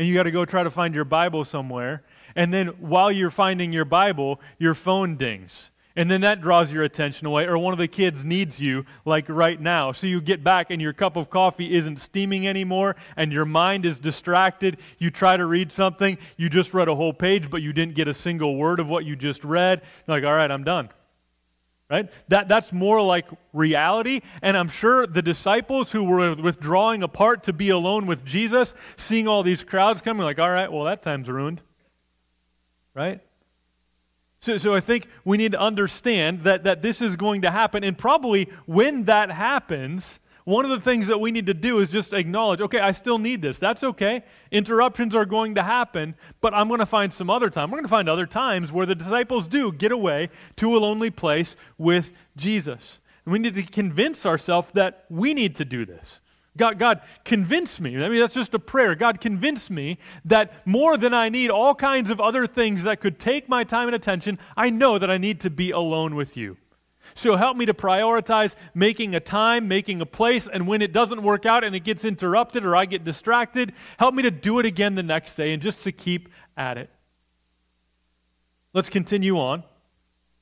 and 0.00 0.08
you 0.08 0.14
got 0.14 0.22
to 0.22 0.30
go 0.30 0.46
try 0.46 0.62
to 0.62 0.70
find 0.70 0.94
your 0.94 1.04
Bible 1.04 1.44
somewhere. 1.44 2.02
And 2.34 2.54
then 2.54 2.68
while 2.78 3.12
you're 3.12 3.28
finding 3.28 3.70
your 3.70 3.84
Bible, 3.84 4.40
your 4.58 4.72
phone 4.72 5.18
dings. 5.18 5.70
And 5.94 6.10
then 6.10 6.22
that 6.22 6.40
draws 6.40 6.72
your 6.72 6.82
attention 6.84 7.26
away, 7.26 7.44
or 7.44 7.58
one 7.58 7.74
of 7.74 7.78
the 7.78 7.86
kids 7.86 8.24
needs 8.24 8.62
you, 8.62 8.86
like 9.04 9.28
right 9.28 9.60
now. 9.60 9.92
So 9.92 10.06
you 10.06 10.22
get 10.22 10.42
back 10.42 10.70
and 10.70 10.80
your 10.80 10.94
cup 10.94 11.16
of 11.16 11.28
coffee 11.28 11.74
isn't 11.74 11.98
steaming 11.98 12.48
anymore, 12.48 12.96
and 13.14 13.30
your 13.30 13.44
mind 13.44 13.84
is 13.84 13.98
distracted. 13.98 14.78
You 14.98 15.10
try 15.10 15.36
to 15.36 15.44
read 15.44 15.70
something, 15.70 16.16
you 16.38 16.48
just 16.48 16.72
read 16.72 16.88
a 16.88 16.94
whole 16.94 17.12
page, 17.12 17.50
but 17.50 17.60
you 17.60 17.74
didn't 17.74 17.94
get 17.94 18.08
a 18.08 18.14
single 18.14 18.56
word 18.56 18.80
of 18.80 18.88
what 18.88 19.04
you 19.04 19.16
just 19.16 19.44
read. 19.44 19.82
You're 20.08 20.16
like, 20.16 20.24
all 20.24 20.32
right, 20.32 20.50
I'm 20.50 20.64
done 20.64 20.88
right? 21.90 22.08
That, 22.28 22.48
that's 22.48 22.72
more 22.72 23.02
like 23.02 23.26
reality. 23.52 24.20
And 24.40 24.56
I'm 24.56 24.68
sure 24.68 25.06
the 25.06 25.22
disciples 25.22 25.90
who 25.90 26.04
were 26.04 26.34
withdrawing 26.36 27.02
apart 27.02 27.42
to 27.44 27.52
be 27.52 27.68
alone 27.68 28.06
with 28.06 28.24
Jesus, 28.24 28.74
seeing 28.96 29.26
all 29.26 29.42
these 29.42 29.64
crowds 29.64 30.00
coming, 30.00 30.22
like, 30.22 30.38
all 30.38 30.50
right, 30.50 30.70
well, 30.70 30.84
that 30.84 31.02
time's 31.02 31.28
ruined, 31.28 31.60
right? 32.94 33.20
So, 34.40 34.56
so 34.56 34.72
I 34.72 34.80
think 34.80 35.08
we 35.24 35.36
need 35.36 35.52
to 35.52 35.60
understand 35.60 36.44
that, 36.44 36.64
that 36.64 36.80
this 36.80 37.02
is 37.02 37.16
going 37.16 37.42
to 37.42 37.50
happen. 37.50 37.84
And 37.84 37.98
probably 37.98 38.48
when 38.66 39.04
that 39.04 39.30
happens, 39.30 40.20
one 40.44 40.64
of 40.64 40.70
the 40.70 40.80
things 40.80 41.06
that 41.06 41.20
we 41.20 41.30
need 41.30 41.46
to 41.46 41.54
do 41.54 41.78
is 41.78 41.90
just 41.90 42.12
acknowledge 42.12 42.60
okay, 42.60 42.80
I 42.80 42.92
still 42.92 43.18
need 43.18 43.42
this. 43.42 43.58
That's 43.58 43.82
okay. 43.82 44.22
Interruptions 44.50 45.14
are 45.14 45.24
going 45.24 45.54
to 45.54 45.62
happen, 45.62 46.14
but 46.40 46.54
I'm 46.54 46.68
going 46.68 46.80
to 46.80 46.86
find 46.86 47.12
some 47.12 47.30
other 47.30 47.50
time. 47.50 47.70
We're 47.70 47.78
going 47.78 47.84
to 47.84 47.88
find 47.88 48.08
other 48.08 48.26
times 48.26 48.72
where 48.72 48.86
the 48.86 48.94
disciples 48.94 49.46
do 49.46 49.72
get 49.72 49.92
away 49.92 50.30
to 50.56 50.76
a 50.76 50.78
lonely 50.78 51.10
place 51.10 51.56
with 51.78 52.12
Jesus. 52.36 52.98
And 53.24 53.32
we 53.32 53.38
need 53.38 53.54
to 53.54 53.62
convince 53.62 54.24
ourselves 54.24 54.72
that 54.74 55.04
we 55.10 55.34
need 55.34 55.56
to 55.56 55.64
do 55.64 55.84
this. 55.84 56.20
God, 56.56 56.78
God, 56.78 57.00
convince 57.24 57.80
me. 57.80 57.96
I 57.96 58.08
mean, 58.08 58.20
that's 58.20 58.34
just 58.34 58.54
a 58.54 58.58
prayer. 58.58 58.94
God, 58.94 59.20
convince 59.20 59.70
me 59.70 59.98
that 60.24 60.66
more 60.66 60.96
than 60.96 61.14
I 61.14 61.28
need 61.28 61.48
all 61.48 61.74
kinds 61.74 62.10
of 62.10 62.20
other 62.20 62.46
things 62.46 62.82
that 62.82 63.00
could 63.00 63.18
take 63.18 63.48
my 63.48 63.62
time 63.62 63.86
and 63.86 63.94
attention, 63.94 64.38
I 64.56 64.68
know 64.68 64.98
that 64.98 65.10
I 65.10 65.16
need 65.16 65.40
to 65.40 65.50
be 65.50 65.70
alone 65.70 66.16
with 66.16 66.36
you. 66.36 66.56
So 67.20 67.36
help 67.36 67.54
me 67.58 67.66
to 67.66 67.74
prioritize 67.74 68.54
making 68.74 69.14
a 69.14 69.20
time, 69.20 69.68
making 69.68 70.00
a 70.00 70.06
place, 70.06 70.48
and 70.48 70.66
when 70.66 70.80
it 70.80 70.90
doesn't 70.90 71.22
work 71.22 71.44
out 71.44 71.64
and 71.64 71.76
it 71.76 71.80
gets 71.80 72.02
interrupted 72.02 72.64
or 72.64 72.74
I 72.74 72.86
get 72.86 73.04
distracted, 73.04 73.74
help 73.98 74.14
me 74.14 74.22
to 74.22 74.30
do 74.30 74.58
it 74.58 74.64
again 74.64 74.94
the 74.94 75.02
next 75.02 75.34
day 75.34 75.52
and 75.52 75.60
just 75.60 75.84
to 75.84 75.92
keep 75.92 76.30
at 76.56 76.78
it. 76.78 76.88
Let's 78.72 78.88
continue 78.88 79.38
on. 79.38 79.64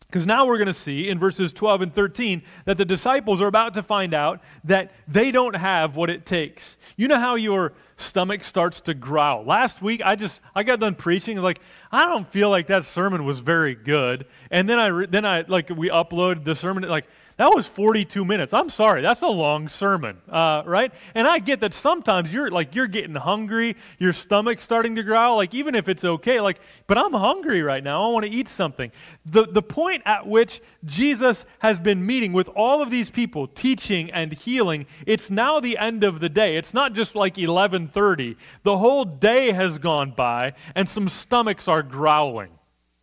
Because 0.06 0.24
now 0.24 0.46
we're 0.46 0.56
going 0.56 0.68
to 0.68 0.72
see 0.72 1.08
in 1.08 1.18
verses 1.18 1.52
12 1.52 1.82
and 1.82 1.92
13 1.92 2.42
that 2.64 2.78
the 2.78 2.84
disciples 2.84 3.42
are 3.42 3.48
about 3.48 3.74
to 3.74 3.82
find 3.82 4.14
out 4.14 4.40
that 4.62 4.92
they 5.08 5.32
don't 5.32 5.56
have 5.56 5.96
what 5.96 6.08
it 6.08 6.24
takes. 6.24 6.76
You 6.96 7.08
know 7.08 7.18
how 7.18 7.34
your 7.34 7.74
stomach 7.98 8.44
starts 8.44 8.80
to 8.82 8.94
growl. 8.94 9.44
Last 9.44 9.82
week, 9.82 10.00
I 10.04 10.16
just 10.16 10.40
I 10.54 10.62
got 10.62 10.80
done 10.80 10.94
preaching. 10.94 11.36
Like 11.40 11.60
I 11.92 12.06
don't 12.06 12.30
feel 12.30 12.48
like 12.48 12.68
that 12.68 12.84
sermon 12.84 13.24
was 13.24 13.40
very 13.40 13.74
good. 13.74 14.26
And 14.50 14.68
then 14.68 14.78
I 14.78 15.06
then 15.06 15.26
I 15.26 15.44
like 15.46 15.68
we 15.68 15.90
uploaded 15.90 16.44
the 16.44 16.54
sermon. 16.54 16.88
Like 16.88 17.06
that 17.38 17.54
was 17.54 17.68
42 17.68 18.24
minutes. 18.24 18.52
I'm 18.52 18.68
sorry, 18.68 19.00
that's 19.00 19.22
a 19.22 19.28
long 19.28 19.68
sermon, 19.68 20.18
uh, 20.28 20.64
right? 20.66 20.92
And 21.14 21.26
I 21.26 21.38
get 21.38 21.60
that 21.60 21.72
sometimes 21.72 22.32
you're 22.32 22.50
like 22.50 22.74
you're 22.74 22.88
getting 22.88 23.14
hungry, 23.14 23.76
your 23.98 24.12
stomach's 24.12 24.64
starting 24.64 24.96
to 24.96 25.04
growl. 25.04 25.36
Like 25.36 25.54
even 25.54 25.76
if 25.76 25.88
it's 25.88 26.04
okay, 26.04 26.40
like 26.40 26.58
but 26.88 26.98
I'm 26.98 27.12
hungry 27.12 27.62
right 27.62 27.82
now. 27.82 28.08
I 28.08 28.12
want 28.12 28.26
to 28.26 28.30
eat 28.30 28.48
something. 28.48 28.90
The 29.24 29.46
the 29.46 29.62
point 29.62 30.02
at 30.04 30.26
which 30.26 30.60
Jesus 30.84 31.46
has 31.60 31.78
been 31.78 32.04
meeting 32.04 32.32
with 32.32 32.48
all 32.56 32.82
of 32.82 32.90
these 32.90 33.08
people, 33.08 33.46
teaching 33.46 34.10
and 34.10 34.32
healing, 34.32 34.86
it's 35.06 35.30
now 35.30 35.60
the 35.60 35.78
end 35.78 36.02
of 36.02 36.18
the 36.18 36.28
day. 36.28 36.56
It's 36.56 36.74
not 36.74 36.92
just 36.92 37.14
like 37.14 37.36
11:30. 37.36 38.36
The 38.64 38.78
whole 38.78 39.04
day 39.04 39.52
has 39.52 39.78
gone 39.78 40.10
by, 40.10 40.54
and 40.74 40.88
some 40.88 41.08
stomachs 41.08 41.68
are 41.68 41.84
growling. 41.84 42.57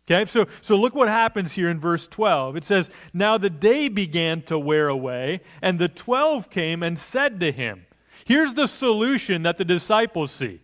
Okay, 0.08 0.24
so, 0.24 0.46
so 0.62 0.76
look 0.76 0.94
what 0.94 1.08
happens 1.08 1.52
here 1.52 1.68
in 1.68 1.80
verse 1.80 2.06
12. 2.06 2.56
It 2.56 2.64
says, 2.64 2.90
Now 3.12 3.38
the 3.38 3.50
day 3.50 3.88
began 3.88 4.42
to 4.42 4.56
wear 4.56 4.86
away, 4.86 5.40
and 5.60 5.80
the 5.80 5.88
twelve 5.88 6.48
came 6.48 6.82
and 6.82 6.96
said 6.96 7.40
to 7.40 7.50
him, 7.50 7.86
Here's 8.24 8.54
the 8.54 8.68
solution 8.68 9.42
that 9.42 9.56
the 9.56 9.64
disciples 9.64 10.30
see. 10.30 10.60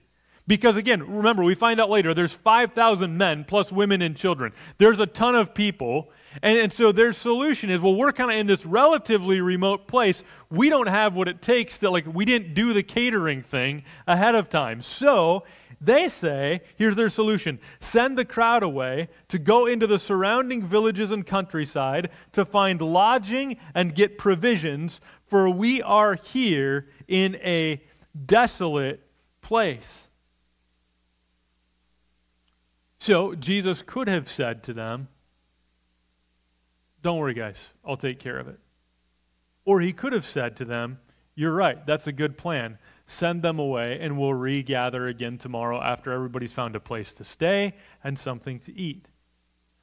Because 0.47 0.77
again, 0.77 1.03
remember, 1.03 1.45
we 1.45 1.55
find 1.55 1.81
out 1.81 1.91
later 1.91 2.15
there's 2.15 2.35
5,000 2.35 3.17
men 3.17 3.45
plus 3.45 3.71
women 3.71 4.03
and 4.03 4.17
children. 4.17 4.53
There's 4.79 4.99
a 4.99 5.07
ton 5.07 5.35
of 5.35 5.55
people. 5.55 6.11
And, 6.43 6.59
and 6.59 6.73
so 6.73 6.91
their 6.91 7.13
solution 7.13 7.71
is 7.71 7.81
well, 7.81 7.95
we're 7.95 8.13
kind 8.13 8.31
of 8.31 8.37
in 8.37 8.49
this 8.49 8.67
relatively 8.67 9.41
remote 9.41 9.87
place. 9.87 10.25
We 10.51 10.69
don't 10.69 10.89
have 10.89 11.15
what 11.15 11.29
it 11.29 11.43
takes 11.43 11.79
to, 11.79 11.91
like, 11.91 12.13
we 12.13 12.25
didn't 12.25 12.55
do 12.55 12.73
the 12.73 12.83
catering 12.83 13.43
thing 13.43 13.85
ahead 14.07 14.35
of 14.35 14.51
time. 14.51 14.83
So 14.83 15.45
they 15.85 16.09
say, 16.09 16.61
here's 16.77 16.97
their 16.97 17.09
solution 17.09 17.59
send 17.81 18.17
the 18.17 18.25
crowd 18.25 18.63
away 18.63 19.09
to 19.29 19.39
go 19.39 19.67
into 19.67 19.87
the 19.87 19.99
surrounding 19.99 20.65
villages 20.65 21.11
and 21.11 21.27
countryside 21.27 22.09
to 22.33 22.45
find 22.45 22.81
lodging 22.81 23.57
and 23.75 23.95
get 23.95 24.17
provisions, 24.17 25.01
for 25.27 25.51
we 25.51 25.83
are 25.83 26.15
here 26.15 26.89
in 27.09 27.35
a 27.37 27.83
desolate 28.27 29.07
place. 29.41 30.09
So 33.01 33.35
Jesus 33.35 33.83
could 33.85 34.07
have 34.07 34.29
said 34.29 34.63
to 34.63 34.73
them, 34.73 35.09
Don't 37.03 37.19
worry, 37.19 37.35
guys, 37.35 37.59
I'll 37.85 37.97
take 37.97 38.21
care 38.21 38.39
of 38.39 38.47
it. 38.47 38.61
Or 39.65 39.81
he 39.81 39.93
could 39.93 40.13
have 40.13 40.27
said 40.27 40.57
to 40.59 40.65
them, 40.65 41.01
You're 41.35 41.55
right, 41.55 41.85
that's 41.87 42.07
a 42.07 42.13
good 42.13 42.37
plan 42.37 42.79
send 43.13 43.43
them 43.43 43.59
away, 43.59 43.99
and 44.01 44.19
we'll 44.19 44.35
regather 44.35 45.07
again 45.07 45.39
tomorrow 45.39 45.81
after 45.81 46.13
everybody's 46.13 46.53
found 46.53 46.75
a 46.75 46.81
place 46.81 47.13
to 47.15 47.25
stay 47.25 47.75
and 48.03 48.19
something 48.19 48.59
to 48.61 48.77
eat. 48.77 49.07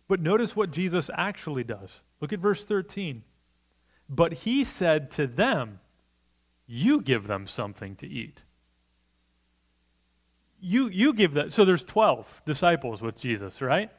But 0.08 0.22
notice 0.22 0.56
what 0.56 0.72
Jesus 0.72 1.10
actually 1.14 1.64
does. 1.64 2.00
Look 2.20 2.34
at 2.34 2.40
verse 2.40 2.64
13. 2.64 3.24
But 4.10 4.34
he 4.34 4.64
said 4.64 5.12
to 5.12 5.28
them, 5.28 5.80
You 6.66 7.02
give 7.02 7.28
them 7.28 7.46
something 7.46 7.96
to 7.98 8.08
eat. 8.08 8.42
You, 10.60 10.90
you 10.90 11.14
give 11.14 11.36
that. 11.36 11.54
So 11.54 11.64
there's 11.64 11.84
12 11.84 12.42
disciples 12.46 13.02
with 13.02 13.18
Jesus, 13.18 13.62
right? 13.62 13.92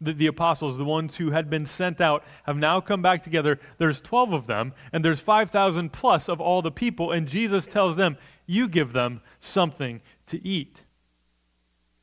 The, 0.00 0.12
the, 0.12 0.26
apostles, 0.26 0.78
the 0.78 0.84
ones 0.84 1.16
who 1.16 1.30
had 1.30 1.50
been 1.50 1.66
sent 1.66 2.00
out, 2.00 2.24
have 2.44 2.56
now 2.56 2.80
come 2.80 3.02
back 3.02 3.22
together. 3.22 3.60
There's 3.78 4.00
12 4.00 4.32
of 4.32 4.46
them, 4.46 4.72
and 4.92 5.04
there's 5.04 5.20
5,000 5.20 5.92
plus 5.92 6.28
of 6.28 6.40
all 6.40 6.62
the 6.62 6.70
people, 6.70 7.12
and 7.12 7.28
Jesus 7.28 7.66
tells 7.66 7.96
them, 7.96 8.16
You 8.46 8.68
give 8.68 8.92
them 8.92 9.20
something 9.40 10.00
to 10.26 10.46
eat. 10.46 10.82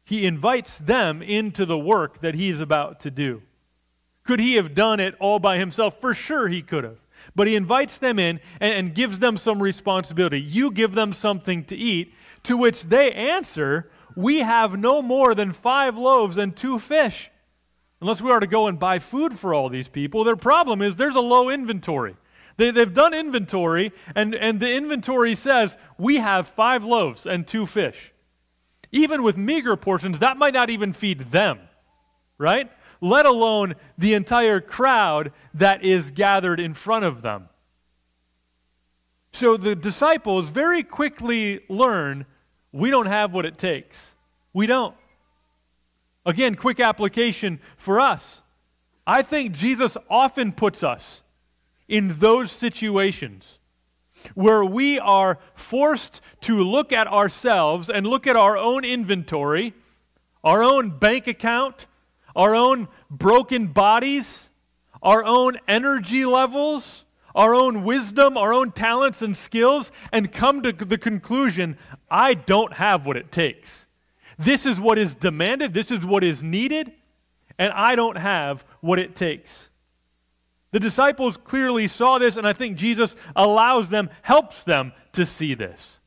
He 0.03 0.25
invites 0.25 0.79
them 0.79 1.21
into 1.21 1.65
the 1.65 1.77
work 1.77 2.21
that 2.21 2.35
he's 2.35 2.61
about 2.61 2.99
to 3.01 3.11
do. 3.11 3.41
Could 4.23 4.39
he 4.39 4.55
have 4.55 4.75
done 4.75 4.99
it 4.99 5.15
all 5.19 5.39
by 5.39 5.57
himself? 5.57 5.99
For 5.99 6.13
sure 6.13 6.47
he 6.47 6.61
could 6.61 6.83
have. 6.83 6.99
But 7.35 7.47
he 7.47 7.55
invites 7.55 7.97
them 7.97 8.19
in 8.19 8.39
and, 8.59 8.73
and 8.73 8.95
gives 8.95 9.19
them 9.19 9.37
some 9.37 9.61
responsibility. 9.61 10.39
You 10.39 10.71
give 10.71 10.93
them 10.93 11.13
something 11.13 11.63
to 11.65 11.75
eat, 11.75 12.13
to 12.43 12.55
which 12.55 12.83
they 12.83 13.11
answer, 13.11 13.89
We 14.15 14.39
have 14.39 14.77
no 14.77 15.01
more 15.01 15.33
than 15.35 15.51
five 15.51 15.97
loaves 15.97 16.37
and 16.37 16.55
two 16.55 16.79
fish. 16.79 17.31
Unless 17.99 18.21
we 18.21 18.31
are 18.31 18.39
to 18.39 18.47
go 18.47 18.67
and 18.67 18.77
buy 18.77 18.99
food 18.99 19.39
for 19.39 19.53
all 19.53 19.69
these 19.69 19.87
people, 19.87 20.23
their 20.23 20.35
problem 20.35 20.81
is 20.81 20.95
there's 20.95 21.15
a 21.15 21.19
low 21.19 21.49
inventory. 21.49 22.15
They, 22.57 22.71
they've 22.71 22.93
done 22.93 23.13
inventory, 23.13 23.91
and, 24.15 24.35
and 24.35 24.59
the 24.59 24.73
inventory 24.73 25.35
says, 25.35 25.77
We 25.97 26.17
have 26.17 26.47
five 26.47 26.83
loaves 26.83 27.25
and 27.25 27.47
two 27.47 27.65
fish. 27.65 28.11
Even 28.91 29.23
with 29.23 29.37
meager 29.37 29.75
portions, 29.75 30.19
that 30.19 30.37
might 30.37 30.53
not 30.53 30.69
even 30.69 30.93
feed 30.93 31.31
them, 31.31 31.59
right? 32.37 32.71
Let 33.01 33.25
alone 33.25 33.75
the 33.97 34.13
entire 34.13 34.61
crowd 34.61 35.31
that 35.53 35.83
is 35.83 36.11
gathered 36.11 36.59
in 36.59 36.73
front 36.73 37.05
of 37.05 37.21
them. 37.21 37.49
So 39.33 39.57
the 39.57 39.75
disciples 39.75 40.49
very 40.49 40.83
quickly 40.83 41.61
learn 41.69 42.25
we 42.71 42.89
don't 42.89 43.05
have 43.07 43.33
what 43.33 43.45
it 43.45 43.57
takes. 43.57 44.15
We 44.53 44.67
don't. 44.67 44.95
Again, 46.27 46.55
quick 46.55 46.81
application 46.81 47.61
for 47.77 48.01
us. 48.01 48.41
I 49.07 49.21
think 49.21 49.53
Jesus 49.53 49.95
often 50.09 50.51
puts 50.51 50.83
us 50.83 51.23
in 51.87 52.19
those 52.19 52.51
situations 52.51 53.59
where 54.33 54.65
we 54.65 54.99
are 54.99 55.39
forced 55.55 56.19
to 56.41 56.61
look 56.61 56.91
at 56.91 57.07
ourselves 57.07 57.89
and 57.89 58.05
look 58.05 58.27
at 58.27 58.35
our 58.35 58.57
own 58.57 58.83
inventory, 58.83 59.73
our 60.43 60.61
own 60.61 60.89
bank 60.89 61.27
account, 61.27 61.87
our 62.35 62.53
own 62.53 62.89
broken 63.09 63.67
bodies, 63.67 64.49
our 65.01 65.23
own 65.23 65.57
energy 65.65 66.25
levels, 66.25 67.05
our 67.35 67.55
own 67.55 67.83
wisdom, 67.83 68.35
our 68.35 68.51
own 68.51 68.73
talents 68.73 69.21
and 69.21 69.37
skills, 69.37 69.93
and 70.11 70.33
come 70.33 70.61
to 70.61 70.73
the 70.73 70.97
conclusion 70.97 71.77
I 72.11 72.33
don't 72.33 72.73
have 72.73 73.05
what 73.05 73.15
it 73.15 73.31
takes. 73.31 73.86
This 74.37 74.65
is 74.65 74.79
what 74.79 74.97
is 74.97 75.15
demanded, 75.15 75.73
this 75.73 75.91
is 75.91 76.05
what 76.05 76.23
is 76.23 76.43
needed, 76.43 76.91
and 77.57 77.73
I 77.73 77.95
don't 77.95 78.17
have 78.17 78.63
what 78.81 78.99
it 78.99 79.15
takes. 79.15 79.69
The 80.71 80.79
disciples 80.79 81.37
clearly 81.37 81.87
saw 81.87 82.19
this, 82.19 82.37
and 82.37 82.45
I 82.45 82.53
think 82.53 82.77
Jesus 82.77 83.15
allows 83.35 83.89
them, 83.89 84.09
helps 84.21 84.63
them 84.63 84.93
to 85.13 85.25
see 85.25 85.53
this. 85.53 85.99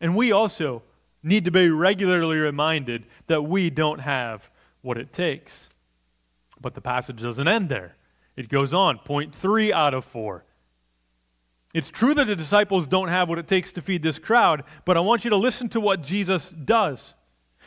And 0.00 0.16
we 0.16 0.32
also 0.32 0.82
need 1.22 1.44
to 1.44 1.50
be 1.50 1.70
regularly 1.70 2.36
reminded 2.36 3.06
that 3.28 3.42
we 3.42 3.70
don't 3.70 4.00
have 4.00 4.50
what 4.82 4.98
it 4.98 5.12
takes. 5.12 5.68
But 6.60 6.74
the 6.74 6.80
passage 6.80 7.22
doesn't 7.22 7.48
end 7.48 7.68
there. 7.68 7.96
It 8.36 8.48
goes 8.48 8.74
on. 8.74 8.98
Point 8.98 9.34
three 9.34 9.72
out 9.72 9.94
of 9.94 10.04
four. 10.04 10.44
It's 11.74 11.90
true 11.90 12.14
that 12.14 12.26
the 12.26 12.36
disciples 12.36 12.86
don't 12.86 13.08
have 13.08 13.28
what 13.28 13.38
it 13.38 13.48
takes 13.48 13.72
to 13.72 13.82
feed 13.82 14.02
this 14.02 14.18
crowd, 14.18 14.62
but 14.84 14.96
I 14.96 15.00
want 15.00 15.24
you 15.24 15.30
to 15.30 15.36
listen 15.36 15.68
to 15.70 15.80
what 15.80 16.02
Jesus 16.02 16.50
does. 16.50 17.14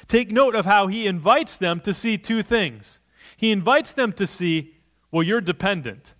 Take 0.07 0.31
note 0.31 0.55
of 0.55 0.65
how 0.65 0.87
he 0.87 1.07
invites 1.07 1.57
them 1.57 1.79
to 1.81 1.93
see 1.93 2.17
two 2.17 2.43
things. 2.43 2.99
He 3.35 3.51
invites 3.51 3.93
them 3.93 4.13
to 4.13 4.27
see, 4.27 4.75
well, 5.11 5.23
you're 5.23 5.41
dependent. 5.41 6.13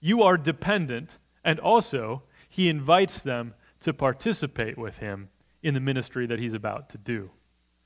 You 0.00 0.22
are 0.22 0.38
dependent, 0.38 1.18
and 1.44 1.60
also 1.60 2.22
he 2.48 2.68
invites 2.68 3.22
them 3.22 3.54
to 3.80 3.92
participate 3.92 4.78
with 4.78 4.98
him 4.98 5.28
in 5.62 5.74
the 5.74 5.80
ministry 5.80 6.26
that 6.26 6.38
he's 6.38 6.54
about 6.54 6.88
to 6.90 6.98
do. 6.98 7.30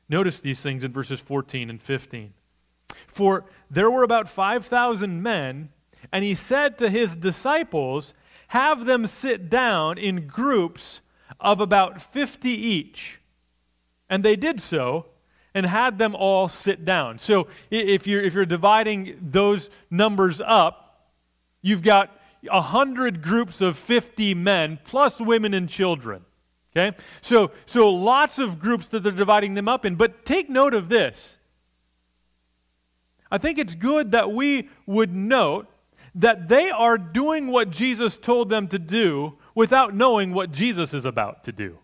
Notice 0.08 0.40
these 0.40 0.60
things 0.60 0.84
in 0.84 0.92
verses 0.92 1.20
14 1.20 1.68
and 1.68 1.82
15. 1.82 2.32
For 3.06 3.44
there 3.70 3.90
were 3.90 4.02
about 4.02 4.28
5,000 4.28 5.22
men, 5.22 5.70
and 6.12 6.24
he 6.24 6.34
said 6.34 6.78
to 6.78 6.88
his 6.88 7.16
disciples, 7.16 8.14
have 8.48 8.86
them 8.86 9.06
sit 9.06 9.48
down 9.50 9.98
in 9.98 10.26
groups 10.26 11.00
of 11.40 11.60
about 11.60 12.00
50 12.00 12.48
each. 12.48 13.20
And 14.08 14.24
they 14.24 14.36
did 14.36 14.60
so 14.60 15.06
and 15.54 15.66
had 15.66 15.98
them 15.98 16.14
all 16.14 16.48
sit 16.48 16.84
down. 16.84 17.18
So 17.18 17.48
if 17.70 18.06
you're, 18.06 18.22
if 18.22 18.34
you're 18.34 18.46
dividing 18.46 19.18
those 19.20 19.70
numbers 19.90 20.40
up, 20.40 21.10
you've 21.62 21.82
got 21.82 22.18
100 22.42 23.22
groups 23.22 23.60
of 23.60 23.76
50 23.76 24.34
men 24.34 24.78
plus 24.84 25.20
women 25.20 25.52
and 25.52 25.68
children. 25.68 26.24
Okay? 26.74 26.96
So, 27.20 27.50
so 27.66 27.90
lots 27.90 28.38
of 28.38 28.58
groups 28.58 28.88
that 28.88 29.02
they're 29.02 29.12
dividing 29.12 29.54
them 29.54 29.68
up 29.68 29.84
in. 29.84 29.96
But 29.96 30.24
take 30.24 30.48
note 30.48 30.74
of 30.74 30.88
this. 30.88 31.38
I 33.30 33.36
think 33.36 33.58
it's 33.58 33.74
good 33.74 34.12
that 34.12 34.32
we 34.32 34.70
would 34.86 35.14
note 35.14 35.66
that 36.18 36.48
they 36.48 36.68
are 36.68 36.98
doing 36.98 37.46
what 37.46 37.70
Jesus 37.70 38.16
told 38.16 38.50
them 38.50 38.66
to 38.68 38.78
do 38.78 39.38
without 39.54 39.94
knowing 39.94 40.34
what 40.34 40.50
Jesus 40.50 40.92
is 40.92 41.04
about 41.04 41.44
to 41.44 41.52
do. 41.52 41.78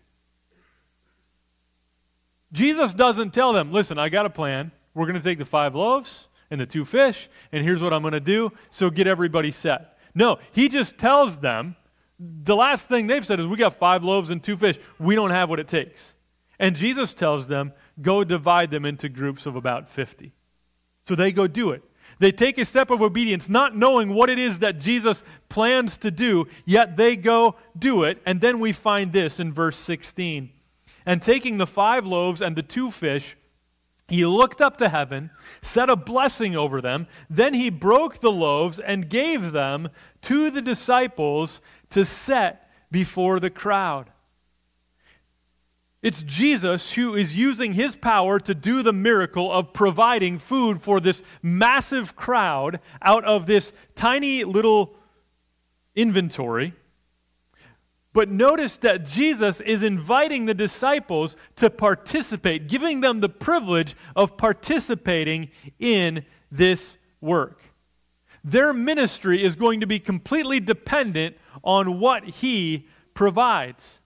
Jesus 2.51 2.93
doesn't 2.93 3.33
tell 3.33 3.53
them, 3.53 3.71
listen, 3.71 3.97
I 3.97 4.09
got 4.09 4.25
a 4.25 4.29
plan. 4.29 4.71
We're 4.93 5.05
going 5.05 5.19
to 5.19 5.21
take 5.21 5.37
the 5.37 5.45
five 5.45 5.73
loaves 5.73 6.27
and 6.51 6.59
the 6.59 6.65
two 6.65 6.85
fish, 6.85 7.27
and 7.51 7.63
here's 7.63 7.81
what 7.81 7.91
I'm 7.91 8.01
going 8.01 8.13
to 8.13 8.19
do, 8.19 8.51
so 8.69 8.89
get 8.89 9.07
everybody 9.07 9.51
set. 9.51 9.97
No, 10.13 10.37
he 10.51 10.69
just 10.69 10.97
tells 10.97 11.39
them 11.39 11.75
the 12.19 12.55
last 12.55 12.87
thing 12.87 13.07
they've 13.07 13.25
said 13.25 13.39
is, 13.39 13.47
We 13.47 13.57
got 13.57 13.77
five 13.77 14.03
loaves 14.03 14.29
and 14.29 14.41
two 14.41 14.57
fish. 14.57 14.79
We 14.99 15.15
don't 15.15 15.31
have 15.31 15.49
what 15.49 15.59
it 15.59 15.67
takes. 15.67 16.15
And 16.59 16.75
Jesus 16.75 17.13
tells 17.13 17.47
them, 17.47 17.73
Go 18.01 18.23
divide 18.23 18.71
them 18.71 18.85
into 18.85 19.09
groups 19.09 19.45
of 19.45 19.55
about 19.55 19.89
50. 19.89 20.33
So 21.07 21.15
they 21.15 21.31
go 21.31 21.47
do 21.47 21.71
it. 21.71 21.83
They 22.19 22.31
take 22.31 22.57
a 22.57 22.65
step 22.65 22.89
of 22.89 23.01
obedience, 23.01 23.49
not 23.49 23.75
knowing 23.75 24.13
what 24.13 24.29
it 24.29 24.39
is 24.39 24.59
that 24.59 24.79
Jesus 24.79 25.23
plans 25.49 25.97
to 25.99 26.11
do, 26.11 26.47
yet 26.65 26.97
they 26.97 27.15
go 27.15 27.55
do 27.77 28.03
it. 28.03 28.21
And 28.25 28.41
then 28.41 28.59
we 28.59 28.71
find 28.71 29.11
this 29.11 29.39
in 29.39 29.51
verse 29.53 29.77
16. 29.77 30.49
And 31.05 31.21
taking 31.21 31.57
the 31.57 31.67
five 31.67 32.05
loaves 32.05 32.41
and 32.41 32.55
the 32.55 32.63
two 32.63 32.89
fish, 32.89 33.35
he 34.07 34.25
looked 34.25 34.61
up 34.61 34.77
to 34.77 34.89
heaven, 34.89 35.31
said 35.61 35.89
a 35.89 35.95
blessing 35.95 36.55
over 36.55 36.81
them. 36.81 37.07
Then 37.29 37.53
he 37.53 37.69
broke 37.69 38.19
the 38.19 38.31
loaves 38.31 38.79
and 38.79 39.09
gave 39.09 39.51
them 39.51 39.89
to 40.23 40.49
the 40.51 40.61
disciples 40.61 41.59
to 41.89 42.05
set 42.05 42.69
before 42.91 43.39
the 43.39 43.49
crowd. 43.49 44.11
It's 46.05 46.21
Jesus 46.21 46.91
who 46.91 47.15
is 47.15 47.35
using 47.35 47.73
his 47.73 47.95
power 47.95 48.39
to 48.41 48.53
do 48.53 48.83
the 48.83 48.93
miracle 48.93 49.51
of 49.51 49.73
providing 49.73 50.37
food 50.37 50.83
for 50.83 50.99
this 50.99 51.23
massive 51.41 52.15
crowd 52.15 52.79
out 53.01 53.25
of 53.25 53.47
this 53.47 53.73
tiny 53.95 54.43
little 54.43 54.97
inventory. 55.95 56.75
But 58.13 58.29
notice 58.29 58.77
that 58.77 59.07
Jesus 59.07 59.59
is 59.59 59.81
inviting 59.81 60.45
the 60.45 60.53
disciples 60.53 61.35
to 61.55 61.71
participate, 61.71 62.67
giving 62.67 63.01
them 63.01 63.21
the 63.21 63.27
privilege 63.27 63.95
of 64.15 64.37
participating 64.37 65.49
in 65.79 66.23
this 66.51 66.97
work. 67.19 67.63
Their 68.43 68.73
ministry 68.73 69.43
is 69.43 69.55
going 69.55 69.79
to 69.79 69.87
be 69.87 69.99
completely 69.99 70.59
dependent 70.59 71.35
on 71.63 71.99
what 71.99 72.25
he 72.25 72.87
provides. 73.15 74.01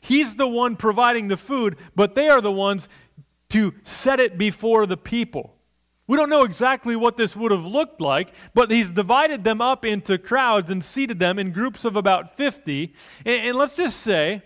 He's 0.00 0.36
the 0.36 0.48
one 0.48 0.76
providing 0.76 1.28
the 1.28 1.36
food, 1.36 1.76
but 1.94 2.14
they 2.14 2.28
are 2.28 2.40
the 2.40 2.52
ones 2.52 2.88
to 3.50 3.74
set 3.84 4.20
it 4.20 4.38
before 4.38 4.86
the 4.86 4.96
people. 4.96 5.56
We 6.06 6.16
don't 6.16 6.30
know 6.30 6.42
exactly 6.42 6.96
what 6.96 7.16
this 7.16 7.36
would 7.36 7.52
have 7.52 7.64
looked 7.64 8.00
like, 8.00 8.32
but 8.52 8.70
he's 8.70 8.90
divided 8.90 9.44
them 9.44 9.60
up 9.60 9.84
into 9.84 10.18
crowds 10.18 10.68
and 10.68 10.82
seated 10.82 11.20
them 11.20 11.38
in 11.38 11.52
groups 11.52 11.84
of 11.84 11.94
about 11.94 12.36
50. 12.36 12.92
And, 13.24 13.48
and 13.48 13.56
let's 13.56 13.74
just 13.74 14.00
say, 14.00 14.42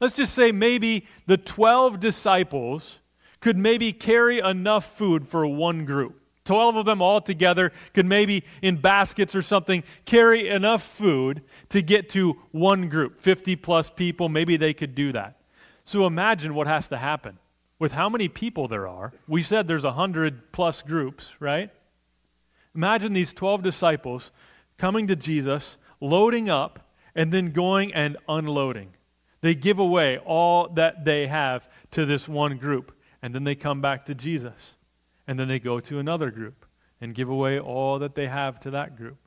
let's 0.00 0.12
just 0.12 0.34
say 0.34 0.52
maybe 0.52 1.06
the 1.26 1.38
12 1.38 1.98
disciples 1.98 2.98
could 3.40 3.56
maybe 3.56 3.92
carry 3.92 4.38
enough 4.38 4.84
food 4.98 5.26
for 5.28 5.46
one 5.46 5.86
group. 5.86 6.20
12 6.48 6.76
of 6.76 6.86
them 6.86 7.02
all 7.02 7.20
together 7.20 7.72
could 7.92 8.06
maybe 8.06 8.42
in 8.62 8.76
baskets 8.80 9.34
or 9.34 9.42
something 9.42 9.84
carry 10.06 10.48
enough 10.48 10.82
food 10.82 11.42
to 11.68 11.82
get 11.82 12.08
to 12.10 12.38
one 12.52 12.88
group, 12.88 13.20
50 13.20 13.54
plus 13.56 13.90
people. 13.90 14.30
Maybe 14.30 14.56
they 14.56 14.72
could 14.72 14.94
do 14.94 15.12
that. 15.12 15.36
So 15.84 16.06
imagine 16.06 16.54
what 16.54 16.66
has 16.66 16.88
to 16.88 16.96
happen 16.96 17.38
with 17.78 17.92
how 17.92 18.08
many 18.08 18.28
people 18.28 18.66
there 18.66 18.88
are. 18.88 19.12
We 19.28 19.42
said 19.42 19.68
there's 19.68 19.84
100 19.84 20.50
plus 20.50 20.80
groups, 20.80 21.34
right? 21.38 21.70
Imagine 22.74 23.12
these 23.12 23.34
12 23.34 23.62
disciples 23.62 24.30
coming 24.78 25.06
to 25.06 25.16
Jesus, 25.16 25.76
loading 26.00 26.48
up, 26.48 26.88
and 27.14 27.30
then 27.30 27.50
going 27.50 27.92
and 27.92 28.16
unloading. 28.26 28.94
They 29.42 29.54
give 29.54 29.78
away 29.78 30.16
all 30.16 30.68
that 30.70 31.04
they 31.04 31.26
have 31.26 31.68
to 31.90 32.06
this 32.06 32.26
one 32.26 32.56
group, 32.56 32.96
and 33.20 33.34
then 33.34 33.44
they 33.44 33.54
come 33.54 33.82
back 33.82 34.06
to 34.06 34.14
Jesus. 34.14 34.76
And 35.28 35.38
then 35.38 35.46
they 35.46 35.60
go 35.60 35.78
to 35.78 35.98
another 36.00 36.32
group 36.32 36.66
and 37.00 37.14
give 37.14 37.28
away 37.28 37.60
all 37.60 38.00
that 38.00 38.16
they 38.16 38.26
have 38.26 38.58
to 38.60 38.70
that 38.72 38.96
group. 38.96 39.18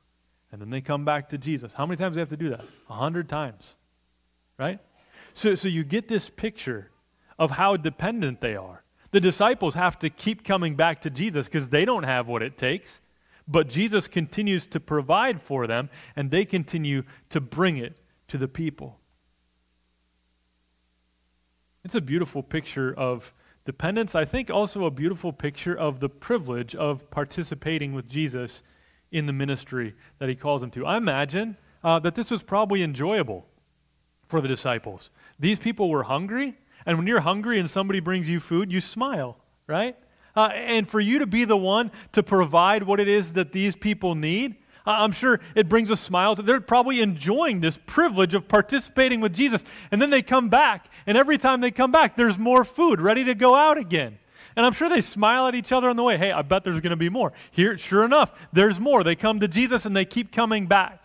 And 0.50 0.60
then 0.60 0.68
they 0.68 0.82
come 0.82 1.06
back 1.06 1.30
to 1.30 1.38
Jesus. 1.38 1.72
How 1.72 1.86
many 1.86 1.96
times 1.96 2.12
do 2.12 2.16
they 2.16 2.20
have 2.20 2.28
to 2.28 2.36
do 2.36 2.50
that? 2.50 2.64
A 2.90 2.94
hundred 2.94 3.28
times. 3.28 3.76
Right? 4.58 4.80
So, 5.32 5.54
so 5.54 5.68
you 5.68 5.84
get 5.84 6.08
this 6.08 6.28
picture 6.28 6.90
of 7.38 7.52
how 7.52 7.76
dependent 7.76 8.40
they 8.40 8.54
are. 8.54 8.82
The 9.12 9.20
disciples 9.20 9.74
have 9.74 9.98
to 10.00 10.10
keep 10.10 10.44
coming 10.44 10.74
back 10.74 11.00
to 11.02 11.10
Jesus 11.10 11.46
because 11.46 11.68
they 11.70 11.84
don't 11.84 12.02
have 12.02 12.28
what 12.28 12.42
it 12.42 12.58
takes. 12.58 13.00
But 13.48 13.68
Jesus 13.68 14.08
continues 14.08 14.66
to 14.66 14.80
provide 14.80 15.40
for 15.40 15.66
them, 15.66 15.88
and 16.16 16.30
they 16.30 16.44
continue 16.44 17.02
to 17.30 17.40
bring 17.40 17.76
it 17.76 17.96
to 18.28 18.38
the 18.38 18.48
people. 18.48 18.98
It's 21.84 21.94
a 21.94 22.00
beautiful 22.00 22.42
picture 22.42 22.94
of 22.94 23.34
dependence. 23.64 24.14
I 24.14 24.24
think 24.24 24.50
also 24.50 24.84
a 24.84 24.90
beautiful 24.90 25.32
picture 25.32 25.76
of 25.76 26.00
the 26.00 26.08
privilege 26.08 26.74
of 26.74 27.10
participating 27.10 27.92
with 27.92 28.08
Jesus 28.08 28.62
in 29.10 29.26
the 29.26 29.32
ministry 29.32 29.94
that 30.18 30.28
he 30.28 30.34
calls 30.34 30.60
them 30.60 30.70
to. 30.70 30.86
I 30.86 30.96
imagine 30.96 31.56
uh, 31.84 31.98
that 32.00 32.14
this 32.14 32.30
was 32.30 32.42
probably 32.42 32.82
enjoyable 32.82 33.46
for 34.26 34.40
the 34.40 34.48
disciples. 34.48 35.10
These 35.38 35.58
people 35.58 35.90
were 35.90 36.04
hungry, 36.04 36.56
and 36.86 36.96
when 36.96 37.06
you're 37.06 37.20
hungry 37.20 37.58
and 37.58 37.68
somebody 37.68 38.00
brings 38.00 38.28
you 38.30 38.40
food, 38.40 38.72
you 38.72 38.80
smile, 38.80 39.36
right? 39.66 39.96
Uh, 40.34 40.48
and 40.54 40.88
for 40.88 41.00
you 41.00 41.18
to 41.18 41.26
be 41.26 41.44
the 41.44 41.56
one 41.56 41.90
to 42.12 42.22
provide 42.22 42.84
what 42.84 42.98
it 42.98 43.08
is 43.08 43.32
that 43.32 43.52
these 43.52 43.76
people 43.76 44.14
need, 44.14 44.56
I'm 44.84 45.12
sure 45.12 45.40
it 45.54 45.68
brings 45.68 45.90
a 45.90 45.96
smile 45.96 46.34
to 46.34 46.42
they're 46.42 46.60
probably 46.60 47.00
enjoying 47.00 47.60
this 47.60 47.78
privilege 47.86 48.34
of 48.34 48.48
participating 48.48 49.20
with 49.20 49.32
Jesus. 49.32 49.64
And 49.90 50.02
then 50.02 50.10
they 50.10 50.22
come 50.22 50.48
back, 50.48 50.86
and 51.06 51.16
every 51.16 51.38
time 51.38 51.60
they 51.60 51.70
come 51.70 51.92
back, 51.92 52.16
there's 52.16 52.38
more 52.38 52.64
food 52.64 53.00
ready 53.00 53.24
to 53.24 53.34
go 53.34 53.54
out 53.54 53.78
again. 53.78 54.18
And 54.56 54.66
I'm 54.66 54.72
sure 54.72 54.88
they 54.88 55.00
smile 55.00 55.46
at 55.46 55.54
each 55.54 55.72
other 55.72 55.88
on 55.88 55.96
the 55.96 56.02
way. 56.02 56.18
Hey, 56.18 56.30
I 56.30 56.42
bet 56.42 56.64
there's 56.64 56.80
going 56.80 56.90
to 56.90 56.96
be 56.96 57.08
more. 57.08 57.32
Here, 57.50 57.78
sure 57.78 58.04
enough, 58.04 58.32
there's 58.52 58.78
more. 58.78 59.02
They 59.02 59.16
come 59.16 59.40
to 59.40 59.48
Jesus 59.48 59.86
and 59.86 59.96
they 59.96 60.04
keep 60.04 60.32
coming 60.32 60.66
back. 60.66 61.02